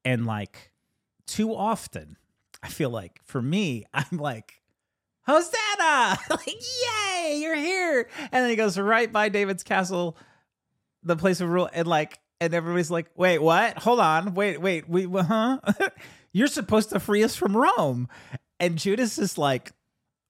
And 0.04 0.26
like 0.26 0.70
too 1.26 1.54
often, 1.54 2.16
I 2.62 2.68
feel 2.68 2.90
like 2.90 3.20
for 3.24 3.42
me, 3.42 3.86
I'm 3.94 4.18
like, 4.18 4.62
Hosanna! 5.26 6.18
like, 6.30 6.46
yay, 6.46 7.38
you're 7.40 7.54
here. 7.54 8.08
And 8.18 8.42
then 8.42 8.50
he 8.50 8.56
goes 8.56 8.76
right 8.78 9.10
by 9.10 9.28
David's 9.28 9.62
castle, 9.62 10.16
the 11.04 11.16
place 11.16 11.40
of 11.40 11.48
rule, 11.48 11.70
and 11.72 11.86
like, 11.86 12.18
and 12.40 12.52
everybody's 12.54 12.90
like, 12.90 13.06
wait, 13.14 13.38
what? 13.38 13.78
Hold 13.78 14.00
on. 14.00 14.34
Wait, 14.34 14.60
wait, 14.60 14.88
we 14.88 15.04
huh? 15.04 15.60
you're 16.32 16.48
supposed 16.48 16.90
to 16.90 16.98
free 16.98 17.22
us 17.22 17.36
from 17.36 17.56
Rome. 17.56 18.08
And 18.58 18.78
Judas 18.78 19.16
is 19.16 19.38
like, 19.38 19.70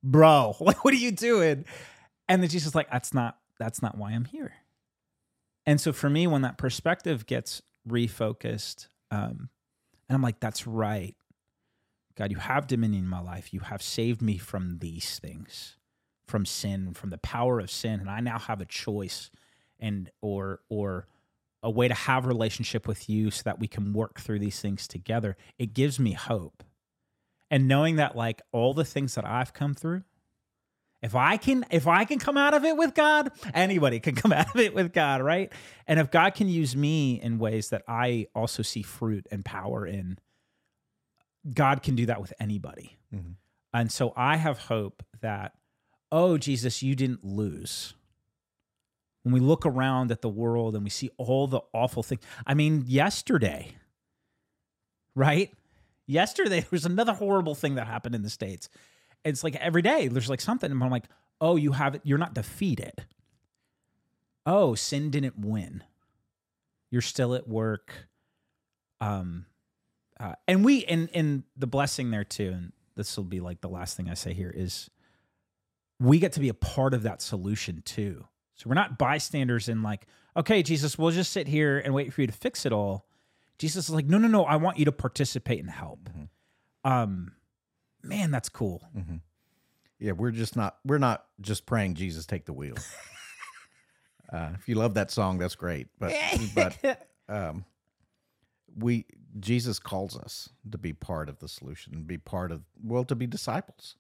bro, 0.02 0.56
like, 0.60 0.84
what 0.84 0.94
are 0.94 0.98
you 0.98 1.12
doing? 1.12 1.64
And 2.28 2.42
then 2.42 2.50
Jesus 2.50 2.68
is 2.68 2.74
like, 2.74 2.90
that's 2.90 3.14
not 3.14 3.38
that's 3.58 3.82
not 3.82 3.96
why 3.96 4.12
I'm 4.12 4.24
here. 4.24 4.54
And 5.66 5.80
so 5.80 5.92
for 5.92 6.10
me, 6.10 6.26
when 6.26 6.42
that 6.42 6.58
perspective 6.58 7.26
gets 7.26 7.62
refocused, 7.88 8.88
um, 9.10 9.50
and 10.08 10.16
I'm 10.16 10.22
like, 10.22 10.40
that's 10.40 10.66
right. 10.66 11.14
God, 12.16 12.30
you 12.30 12.38
have 12.38 12.66
dominion 12.66 13.04
in 13.04 13.10
my 13.10 13.20
life. 13.20 13.54
You 13.54 13.60
have 13.60 13.82
saved 13.82 14.20
me 14.20 14.36
from 14.38 14.78
these 14.78 15.18
things, 15.18 15.76
from 16.26 16.44
sin, 16.44 16.92
from 16.94 17.10
the 17.10 17.18
power 17.18 17.60
of 17.60 17.70
sin, 17.70 18.00
and 18.00 18.10
I 18.10 18.20
now 18.20 18.38
have 18.38 18.60
a 18.60 18.66
choice 18.66 19.30
and 19.78 20.10
or 20.20 20.60
or 20.68 21.06
a 21.62 21.70
way 21.70 21.86
to 21.88 21.94
have 21.94 22.24
a 22.24 22.28
relationship 22.28 22.88
with 22.88 23.08
you 23.08 23.30
so 23.30 23.42
that 23.44 23.60
we 23.60 23.68
can 23.68 23.92
work 23.92 24.20
through 24.20 24.40
these 24.40 24.60
things 24.60 24.88
together. 24.88 25.36
It 25.58 25.74
gives 25.74 26.00
me 26.00 26.12
hope. 26.12 26.64
And 27.52 27.68
knowing 27.68 27.96
that 27.96 28.16
like 28.16 28.40
all 28.50 28.72
the 28.72 28.84
things 28.84 29.14
that 29.14 29.26
I've 29.26 29.52
come 29.52 29.74
through, 29.74 30.04
if 31.02 31.14
I 31.14 31.36
can 31.36 31.66
if 31.70 31.86
I 31.86 32.06
can 32.06 32.18
come 32.18 32.38
out 32.38 32.54
of 32.54 32.64
it 32.64 32.78
with 32.78 32.94
God, 32.94 33.30
anybody 33.52 34.00
can 34.00 34.14
come 34.14 34.32
out 34.32 34.54
of 34.54 34.58
it 34.58 34.74
with 34.74 34.94
God, 34.94 35.20
right? 35.20 35.52
And 35.86 36.00
if 36.00 36.10
God 36.10 36.34
can 36.34 36.48
use 36.48 36.74
me 36.74 37.20
in 37.20 37.38
ways 37.38 37.68
that 37.68 37.82
I 37.86 38.28
also 38.34 38.62
see 38.62 38.80
fruit 38.82 39.26
and 39.30 39.44
power 39.44 39.86
in, 39.86 40.18
God 41.52 41.82
can 41.82 41.94
do 41.94 42.06
that 42.06 42.22
with 42.22 42.32
anybody. 42.40 42.96
Mhm. 43.14 43.34
And 43.74 43.92
so 43.92 44.14
I 44.16 44.36
have 44.38 44.58
hope 44.58 45.02
that, 45.20 45.52
oh, 46.10 46.38
Jesus, 46.38 46.82
you 46.82 46.94
didn't 46.94 47.22
lose. 47.22 47.92
When 49.24 49.34
we 49.34 49.40
look 49.40 49.66
around 49.66 50.10
at 50.10 50.22
the 50.22 50.28
world 50.28 50.74
and 50.74 50.84
we 50.84 50.90
see 50.90 51.10
all 51.18 51.46
the 51.46 51.60
awful 51.74 52.02
things, 52.02 52.22
I 52.46 52.54
mean, 52.54 52.84
yesterday, 52.86 53.76
right? 55.14 55.52
Yesterday, 56.12 56.48
there 56.60 56.68
was 56.70 56.86
another 56.86 57.12
horrible 57.12 57.54
thing 57.54 57.74
that 57.76 57.86
happened 57.86 58.14
in 58.14 58.22
the 58.22 58.30
States. 58.30 58.68
It's 59.24 59.44
like 59.44 59.56
every 59.56 59.82
day 59.82 60.08
there's 60.08 60.30
like 60.30 60.40
something, 60.40 60.70
and 60.70 60.82
I'm 60.82 60.90
like, 60.90 61.06
oh, 61.40 61.56
you 61.56 61.72
have 61.72 61.96
it, 61.96 62.02
you're 62.04 62.18
not 62.18 62.34
defeated. 62.34 63.04
Oh, 64.44 64.74
sin 64.74 65.10
didn't 65.10 65.38
win. 65.38 65.84
You're 66.90 67.02
still 67.02 67.34
at 67.34 67.48
work. 67.48 67.92
Um, 69.00 69.46
uh, 70.22 70.34
and 70.46 70.64
we 70.64 70.84
and 70.84 71.08
and 71.14 71.42
the 71.56 71.66
blessing 71.66 72.10
there 72.10 72.22
too 72.22 72.52
and 72.54 72.72
this 72.94 73.16
will 73.16 73.24
be 73.24 73.40
like 73.40 73.60
the 73.60 73.68
last 73.68 73.96
thing 73.96 74.08
i 74.08 74.14
say 74.14 74.32
here 74.32 74.52
is 74.54 74.88
we 75.98 76.18
get 76.18 76.32
to 76.32 76.40
be 76.40 76.48
a 76.48 76.54
part 76.54 76.94
of 76.94 77.02
that 77.02 77.20
solution 77.20 77.82
too 77.84 78.24
so 78.54 78.68
we're 78.68 78.74
not 78.74 78.98
bystanders 78.98 79.68
in 79.68 79.82
like 79.82 80.06
okay 80.36 80.62
jesus 80.62 80.96
we'll 80.96 81.10
just 81.10 81.32
sit 81.32 81.48
here 81.48 81.78
and 81.78 81.92
wait 81.92 82.12
for 82.12 82.20
you 82.20 82.28
to 82.28 82.32
fix 82.32 82.64
it 82.64 82.72
all 82.72 83.08
jesus 83.62 83.88
is 83.88 83.94
like 83.94 84.06
no 84.06 84.18
no 84.18 84.28
no 84.28 84.44
i 84.44 84.56
want 84.56 84.76
you 84.78 84.84
to 84.84 84.92
participate 84.92 85.60
and 85.60 85.70
help 85.70 86.08
um 86.84 87.32
man 88.02 88.30
that's 88.30 88.48
cool 88.48 88.82
Yeah, 89.98 90.12
we're 90.12 90.32
just 90.32 90.56
not 90.56 90.78
we're 90.84 90.98
not 90.98 91.24
just 91.40 91.64
praying 91.64 91.94
Jesus 91.94 92.26
take 92.26 92.44
the 92.44 92.52
wheel. 92.52 92.74
uh, 94.32 94.50
if 94.58 94.68
you 94.68 94.74
love 94.74 94.94
that 94.94 95.12
song, 95.12 95.38
that's 95.38 95.54
great. 95.54 95.86
But 96.00 96.12
but 96.56 97.06
um, 97.28 97.64
we 98.76 99.06
Jesus 99.38 99.78
calls 99.78 100.16
us 100.16 100.48
to 100.72 100.76
be 100.78 100.92
part 100.92 101.28
of 101.28 101.38
the 101.38 101.46
solution, 101.46 102.02
be 102.02 102.18
part 102.18 102.50
of 102.50 102.62
well, 102.82 103.04
to 103.04 103.14
be 103.14 103.28
disciples. 103.28 103.96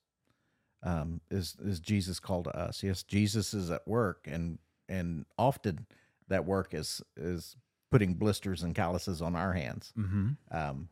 Um, 0.82 1.20
is 1.30 1.54
is 1.64 1.78
Jesus 1.78 2.18
called 2.18 2.44
to 2.46 2.56
us? 2.58 2.82
Yes, 2.82 3.04
Jesus 3.04 3.54
is 3.54 3.70
at 3.70 3.86
work, 3.86 4.26
and 4.26 4.58
and 4.88 5.24
often 5.38 5.86
that 6.26 6.44
work 6.46 6.74
is 6.74 7.00
is 7.16 7.54
putting 7.92 8.14
blisters 8.14 8.62
and 8.62 8.74
calluses 8.74 9.20
on 9.20 9.36
our 9.36 9.52
hands 9.52 9.92
mm-hmm. 9.96 10.30
um, 10.50 10.88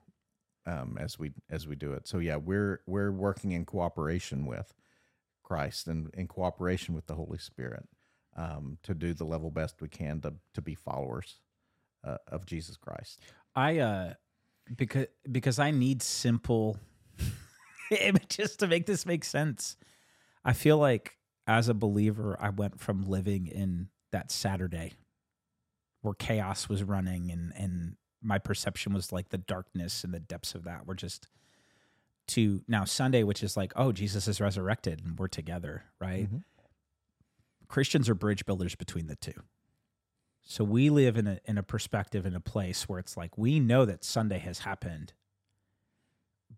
um, 0.66 0.98
as 1.00 1.18
we 1.18 1.32
as 1.48 1.66
we 1.66 1.74
do 1.74 1.94
it. 1.94 2.06
So 2.06 2.18
yeah, 2.18 2.36
we're 2.36 2.82
we're 2.86 3.10
working 3.10 3.52
in 3.52 3.64
cooperation 3.64 4.44
with 4.44 4.74
Christ 5.42 5.88
and 5.88 6.10
in 6.14 6.28
cooperation 6.28 6.94
with 6.94 7.06
the 7.06 7.14
Holy 7.14 7.38
Spirit 7.38 7.88
um, 8.36 8.76
to 8.82 8.94
do 8.94 9.14
the 9.14 9.24
level 9.24 9.50
best 9.50 9.80
we 9.80 9.88
can 9.88 10.20
to 10.20 10.34
to 10.54 10.60
be 10.60 10.74
followers 10.74 11.40
uh, 12.04 12.18
of 12.28 12.44
Jesus 12.44 12.76
Christ. 12.76 13.20
I 13.56 13.78
uh 13.78 14.14
because 14.76 15.06
because 15.32 15.58
I 15.58 15.70
need 15.70 16.02
simple 16.02 16.78
images 18.00 18.56
to 18.56 18.66
make 18.66 18.84
this 18.84 19.06
make 19.06 19.24
sense. 19.24 19.78
I 20.44 20.52
feel 20.52 20.76
like 20.76 21.16
as 21.46 21.68
a 21.68 21.74
believer, 21.74 22.36
I 22.38 22.50
went 22.50 22.78
from 22.78 23.08
living 23.08 23.46
in 23.46 23.88
that 24.12 24.30
Saturday 24.30 24.92
where 26.02 26.14
chaos 26.14 26.68
was 26.68 26.82
running 26.82 27.30
and 27.30 27.52
and 27.56 27.96
my 28.22 28.38
perception 28.38 28.92
was 28.92 29.12
like 29.12 29.30
the 29.30 29.38
darkness 29.38 30.04
and 30.04 30.12
the 30.12 30.20
depths 30.20 30.54
of 30.54 30.64
that 30.64 30.86
were 30.86 30.94
just 30.94 31.26
to 32.28 32.62
now 32.68 32.84
Sunday, 32.84 33.22
which 33.24 33.42
is 33.42 33.56
like, 33.56 33.72
oh, 33.76 33.92
Jesus 33.92 34.28
is 34.28 34.40
resurrected 34.40 35.02
and 35.04 35.18
we're 35.18 35.26
together, 35.26 35.84
right? 35.98 36.30
Mhm. 36.30 36.44
Christians 37.66 38.08
are 38.08 38.14
bridge 38.14 38.44
builders 38.46 38.74
between 38.74 39.06
the 39.06 39.16
two. 39.16 39.42
So 40.42 40.64
we 40.64 40.90
live 40.90 41.16
in 41.16 41.26
a 41.26 41.40
in 41.44 41.58
a 41.58 41.62
perspective 41.62 42.26
in 42.26 42.34
a 42.34 42.40
place 42.40 42.88
where 42.88 42.98
it's 42.98 43.16
like 43.16 43.36
we 43.38 43.58
know 43.60 43.84
that 43.84 44.04
Sunday 44.04 44.38
has 44.38 44.60
happened, 44.60 45.12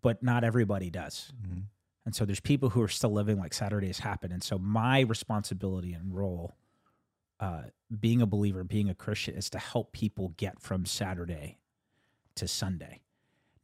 but 0.01 0.23
not 0.23 0.43
everybody 0.43 0.89
does. 0.89 1.31
Mhm. 1.41 1.63
And 2.05 2.15
so 2.15 2.25
there's 2.25 2.39
people 2.41 2.71
who 2.71 2.81
are 2.81 2.87
still 2.89 3.11
living 3.11 3.37
like 3.39 3.53
Saturdays 3.53 3.99
happen. 3.99 4.31
And 4.31 4.43
so 4.43 4.57
my 4.57 4.99
responsibility 5.01 5.93
and 5.93 6.13
role, 6.13 6.55
uh, 7.43 7.63
being 7.99 8.21
a 8.21 8.25
believer, 8.25 8.63
being 8.63 8.89
a 8.89 8.95
Christian, 8.95 9.35
is 9.35 9.49
to 9.49 9.59
help 9.59 9.91
people 9.91 10.33
get 10.37 10.61
from 10.61 10.85
Saturday 10.85 11.57
to 12.35 12.47
Sunday. 12.47 13.01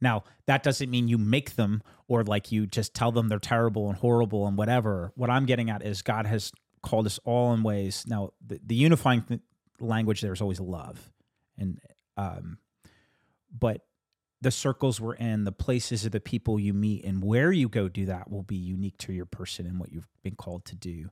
Now, 0.02 0.24
that 0.44 0.62
doesn't 0.62 0.90
mean 0.90 1.08
you 1.08 1.16
make 1.16 1.56
them 1.56 1.82
or 2.06 2.22
like 2.22 2.52
you 2.52 2.66
just 2.66 2.92
tell 2.92 3.10
them 3.10 3.28
they're 3.28 3.38
terrible 3.38 3.88
and 3.88 3.96
horrible 3.96 4.46
and 4.46 4.58
whatever. 4.58 5.12
What 5.14 5.30
I'm 5.30 5.46
getting 5.46 5.70
at 5.70 5.82
is 5.82 6.02
God 6.02 6.26
has 6.26 6.52
called 6.82 7.06
us 7.06 7.18
all 7.24 7.54
in 7.54 7.62
ways. 7.62 8.04
Now, 8.06 8.32
the, 8.46 8.60
the 8.62 8.74
unifying 8.74 9.22
th- 9.22 9.40
language 9.80 10.20
there 10.20 10.34
is 10.34 10.42
always 10.42 10.60
love. 10.60 11.10
And, 11.56 11.80
um, 12.18 12.58
but 13.58 13.86
the 14.42 14.50
circles 14.50 15.00
we're 15.00 15.14
in, 15.14 15.44
the 15.44 15.52
places 15.52 16.04
of 16.04 16.12
the 16.12 16.20
people 16.20 16.60
you 16.60 16.74
meet, 16.74 17.04
and 17.04 17.24
where 17.24 17.50
you 17.50 17.70
go 17.70 17.88
do 17.88 18.04
that 18.06 18.30
will 18.30 18.42
be 18.42 18.56
unique 18.56 18.98
to 18.98 19.12
your 19.14 19.26
person 19.26 19.64
and 19.64 19.80
what 19.80 19.90
you've 19.90 20.08
been 20.22 20.36
called 20.36 20.66
to 20.66 20.76
do. 20.76 21.08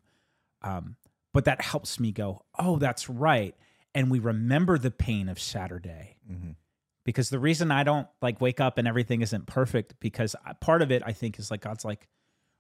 Um, 0.61 0.97
but 1.39 1.45
that 1.45 1.61
helps 1.61 2.01
me 2.01 2.11
go, 2.11 2.43
oh, 2.59 2.79
that's 2.79 3.09
right. 3.09 3.55
And 3.95 4.11
we 4.11 4.19
remember 4.19 4.77
the 4.77 4.91
pain 4.91 5.29
of 5.29 5.39
Saturday 5.39 6.17
Mhm. 6.29 6.57
because 7.05 7.31
the 7.31 7.39
reason 7.39 7.71
I 7.71 7.85
don't 7.85 8.09
like 8.21 8.41
wake 8.41 8.59
up 8.61 8.77
and 8.77 8.89
everything 8.89 9.23
isn't 9.23 9.47
perfect 9.47 9.95
because 10.01 10.35
part 10.61 10.83
of 10.83 10.91
it 10.91 11.01
I 11.07 11.13
think 11.13 11.39
is 11.39 11.49
like 11.49 11.61
God's 11.61 11.85
like 11.85 12.09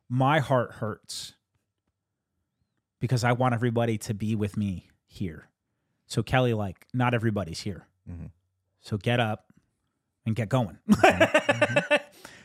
my 0.09 0.39
heart 0.39 0.75
hurts 0.75 1.35
because 3.01 3.25
I 3.25 3.33
want 3.33 3.53
everybody 3.55 3.99
to 3.99 4.15
be 4.15 4.37
with 4.37 4.57
me 4.57 4.89
here. 5.09 5.49
So 6.07 6.23
Kelly 6.23 6.55
like 6.55 6.87
not 6.95 7.15
everybody's 7.15 7.61
here. 7.63 7.89
Mhm. 8.09 8.31
So 8.81 8.97
get 8.97 9.19
up 9.19 9.53
and 10.25 10.37
get 10.37 10.49
going. 10.49 10.79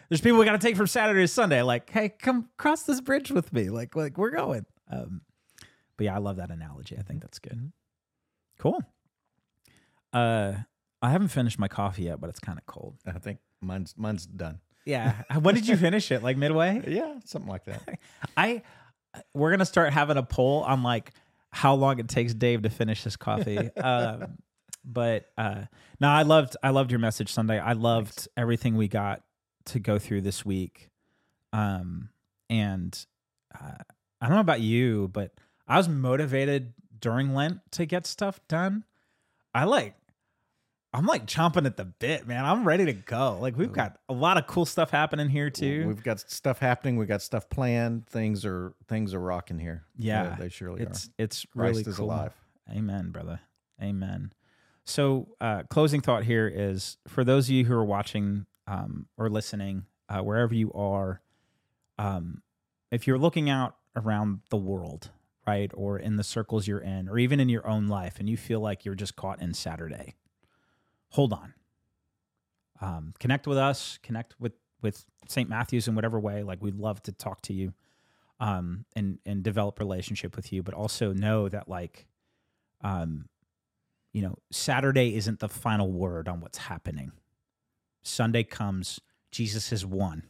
There's 0.09 0.19
people 0.21 0.39
we 0.39 0.45
got 0.45 0.53
to 0.53 0.57
take 0.57 0.77
from 0.77 0.87
Saturday 0.87 1.21
to 1.21 1.27
Sunday 1.27 1.61
like 1.61 1.91
hey 1.91 2.09
come 2.09 2.49
cross 2.57 2.81
this 2.83 3.01
bridge 3.01 3.29
with 3.29 3.53
me 3.53 3.69
like 3.69 3.95
like 3.95 4.17
we're 4.17 4.31
going. 4.31 4.65
Um 4.89 5.21
but 5.97 6.05
yeah, 6.05 6.15
I 6.15 6.19
love 6.19 6.37
that 6.37 6.51
analogy. 6.51 6.97
I 6.97 7.01
think 7.01 7.21
that's 7.21 7.39
good. 7.39 7.71
Cool. 8.59 8.81
Uh 10.11 10.53
I 11.01 11.09
haven't 11.09 11.29
finished 11.29 11.59
my 11.59 11.67
coffee 11.67 12.03
yet, 12.03 12.21
but 12.21 12.29
it's 12.29 12.39
kind 12.39 12.57
of 12.57 12.65
cold. 12.65 12.95
I 13.05 13.19
think 13.19 13.39
mine's 13.61 13.93
mine's 13.97 14.25
done. 14.25 14.59
Yeah. 14.85 15.15
when 15.41 15.55
did 15.55 15.67
you 15.67 15.77
finish 15.87 16.11
it? 16.11 16.23
Like 16.23 16.37
midway? 16.37 16.81
Yeah, 16.87 17.19
something 17.25 17.49
like 17.49 17.65
that. 17.65 17.99
I 18.37 18.61
we're 19.33 19.51
gonna 19.51 19.65
start 19.65 19.93
having 19.93 20.17
a 20.17 20.23
poll 20.23 20.61
on 20.63 20.83
like 20.83 21.13
how 21.51 21.75
long 21.75 21.99
it 21.99 22.07
takes 22.07 22.33
Dave 22.33 22.63
to 22.63 22.69
finish 22.69 23.03
his 23.03 23.15
coffee. 23.15 23.69
um, 23.77 24.37
but 24.83 25.25
uh, 25.37 25.63
no, 25.99 26.09
I 26.09 26.23
loved 26.23 26.57
I 26.63 26.71
loved 26.71 26.91
your 26.91 26.99
message 26.99 27.31
Sunday. 27.31 27.59
I 27.59 27.73
loved 27.73 28.27
everything 28.35 28.75
we 28.75 28.87
got 28.87 29.23
to 29.65 29.79
go 29.79 29.99
through 29.99 30.21
this 30.21 30.43
week. 30.43 30.89
Um, 31.53 32.09
and 32.49 32.97
uh, 33.53 33.83
I 34.19 34.27
don't 34.27 34.35
know 34.35 34.41
about 34.41 34.61
you, 34.61 35.09
but 35.13 35.31
I 35.67 35.77
was 35.77 35.87
motivated 35.87 36.73
during 36.99 37.33
Lent 37.33 37.59
to 37.71 37.85
get 37.85 38.05
stuff 38.05 38.39
done. 38.47 38.83
I 39.53 39.65
like. 39.65 39.95
I'm 40.95 41.07
like 41.07 41.25
chomping 41.25 41.65
at 41.65 41.75
the 41.75 41.85
bit, 41.85 42.27
man. 42.27 42.45
I'm 42.45 42.67
ready 42.67 42.85
to 42.85 42.93
go. 42.93 43.39
Like 43.41 43.57
we've 43.57 43.73
got 43.73 43.97
a 44.09 44.13
lot 44.13 44.37
of 44.37 44.45
cool 44.45 44.65
stuff 44.65 44.91
happening 44.91 45.27
here 45.27 45.49
too. 45.49 45.87
We've 45.87 46.03
got 46.03 46.19
stuff 46.19 46.59
happening. 46.59 46.97
We 46.97 47.07
got 47.07 47.23
stuff 47.23 47.49
planned. 47.49 48.05
Things 48.05 48.45
are 48.45 48.73
things 48.87 49.15
are 49.15 49.19
rocking 49.19 49.57
here. 49.57 49.85
Yeah, 49.97 50.35
they 50.37 50.49
surely 50.49 50.81
are. 50.81 50.83
it's 50.83 51.09
it's 51.17 51.45
Christ 51.45 51.77
really 51.77 51.89
is 51.89 51.97
cool. 51.97 52.05
alive. 52.05 52.33
Amen, 52.69 53.09
brother. 53.09 53.39
Amen. 53.81 54.33
So, 54.85 55.29
uh, 55.41 55.63
closing 55.69 56.01
thought 56.01 56.23
here 56.25 56.51
is 56.53 56.97
for 57.07 57.23
those 57.23 57.47
of 57.47 57.55
you 57.55 57.65
who 57.65 57.73
are 57.73 57.85
watching 57.85 58.45
um, 58.67 59.07
or 59.17 59.29
listening, 59.29 59.85
uh, 60.09 60.19
wherever 60.19 60.53
you 60.53 60.71
are, 60.73 61.21
um, 61.97 62.41
if 62.91 63.07
you're 63.07 63.17
looking 63.17 63.49
out 63.49 63.77
around 63.95 64.41
the 64.49 64.57
world, 64.57 65.09
right, 65.45 65.71
or 65.73 65.99
in 65.99 66.15
the 66.15 66.23
circles 66.23 66.67
you're 66.67 66.79
in, 66.79 67.09
or 67.09 67.17
even 67.17 67.39
in 67.39 67.49
your 67.49 67.67
own 67.67 67.87
life, 67.87 68.19
and 68.19 68.29
you 68.29 68.37
feel 68.37 68.59
like 68.59 68.85
you're 68.85 68.95
just 68.95 69.15
caught 69.15 69.41
in 69.41 69.53
Saturday, 69.53 70.15
hold 71.09 71.33
on. 71.33 71.53
Um, 72.81 73.13
connect 73.19 73.47
with 73.47 73.57
us. 73.57 73.97
Connect 74.03 74.35
with 74.39 74.53
with 74.81 75.05
St. 75.27 75.49
Matthew's 75.49 75.87
in 75.87 75.95
whatever 75.95 76.19
way. 76.19 76.43
Like 76.43 76.61
we'd 76.61 76.75
love 76.75 77.01
to 77.03 77.11
talk 77.11 77.41
to 77.43 77.53
you, 77.53 77.73
um, 78.39 78.85
and 78.95 79.19
and 79.25 79.43
develop 79.43 79.79
relationship 79.79 80.35
with 80.35 80.51
you. 80.51 80.63
But 80.63 80.73
also 80.73 81.13
know 81.13 81.47
that 81.49 81.69
like, 81.69 82.07
um, 82.81 83.29
you 84.11 84.21
know, 84.21 84.35
Saturday 84.51 85.15
isn't 85.15 85.39
the 85.39 85.49
final 85.49 85.91
word 85.91 86.27
on 86.27 86.41
what's 86.41 86.57
happening. 86.57 87.13
Sunday 88.01 88.43
comes, 88.43 88.99
Jesus 89.31 89.69
has 89.69 89.85
won, 89.85 90.23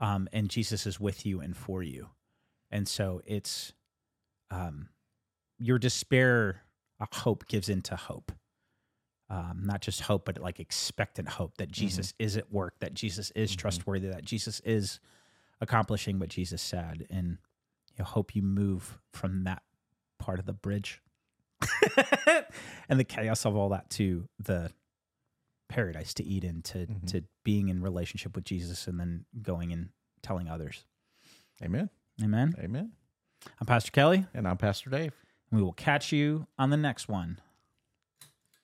um, 0.00 0.26
and 0.32 0.48
Jesus 0.48 0.86
is 0.86 0.98
with 0.98 1.26
you 1.26 1.40
and 1.40 1.54
for 1.54 1.82
you, 1.82 2.08
and 2.70 2.88
so 2.88 3.20
it's, 3.26 3.74
um, 4.54 4.88
your 5.58 5.78
despair, 5.78 6.62
a 7.00 7.06
hope 7.12 7.46
gives 7.48 7.68
into 7.68 7.96
hope. 7.96 8.32
Um, 9.30 9.62
not 9.64 9.80
just 9.80 10.02
hope, 10.02 10.26
but 10.26 10.38
like 10.38 10.60
expectant 10.60 11.28
hope 11.28 11.56
that 11.56 11.70
Jesus 11.72 12.12
is 12.18 12.36
at 12.36 12.52
work, 12.52 12.78
that 12.80 12.94
Jesus 12.94 13.30
is 13.34 13.52
Mhm. 13.52 13.56
trustworthy, 13.58 14.08
that 14.08 14.24
Jesus 14.24 14.60
is 14.60 15.00
accomplishing 15.60 16.18
what 16.18 16.28
Jesus 16.28 16.60
said, 16.62 17.06
and 17.10 17.38
you 17.92 17.96
know, 18.00 18.04
hope 18.04 18.34
you 18.36 18.42
move 18.42 18.98
from 19.12 19.44
that 19.44 19.62
part 20.18 20.38
of 20.38 20.44
the 20.46 20.52
bridge 20.52 21.00
and 22.88 23.00
the 23.00 23.04
chaos 23.04 23.44
of 23.46 23.56
all 23.56 23.70
that 23.70 23.88
to 23.90 24.28
the 24.38 24.70
paradise 25.68 26.12
to 26.14 26.22
Eden 26.24 26.60
to 26.62 26.86
Mhm. 26.86 27.06
to 27.06 27.24
being 27.44 27.68
in 27.68 27.80
relationship 27.82 28.36
with 28.36 28.44
Jesus 28.44 28.86
and 28.86 29.00
then 29.00 29.24
going 29.42 29.72
and 29.72 29.90
telling 30.22 30.48
others. 30.48 30.84
Amen. 31.62 31.88
Amen. 32.22 32.54
Amen. 32.58 32.92
I'm 33.60 33.66
Pastor 33.66 33.90
Kelly. 33.90 34.26
And 34.34 34.46
I'm 34.48 34.56
Pastor 34.56 34.90
Dave. 34.90 35.12
We 35.50 35.62
will 35.62 35.72
catch 35.72 36.12
you 36.12 36.46
on 36.58 36.70
the 36.70 36.76
next 36.76 37.08
one 37.08 37.40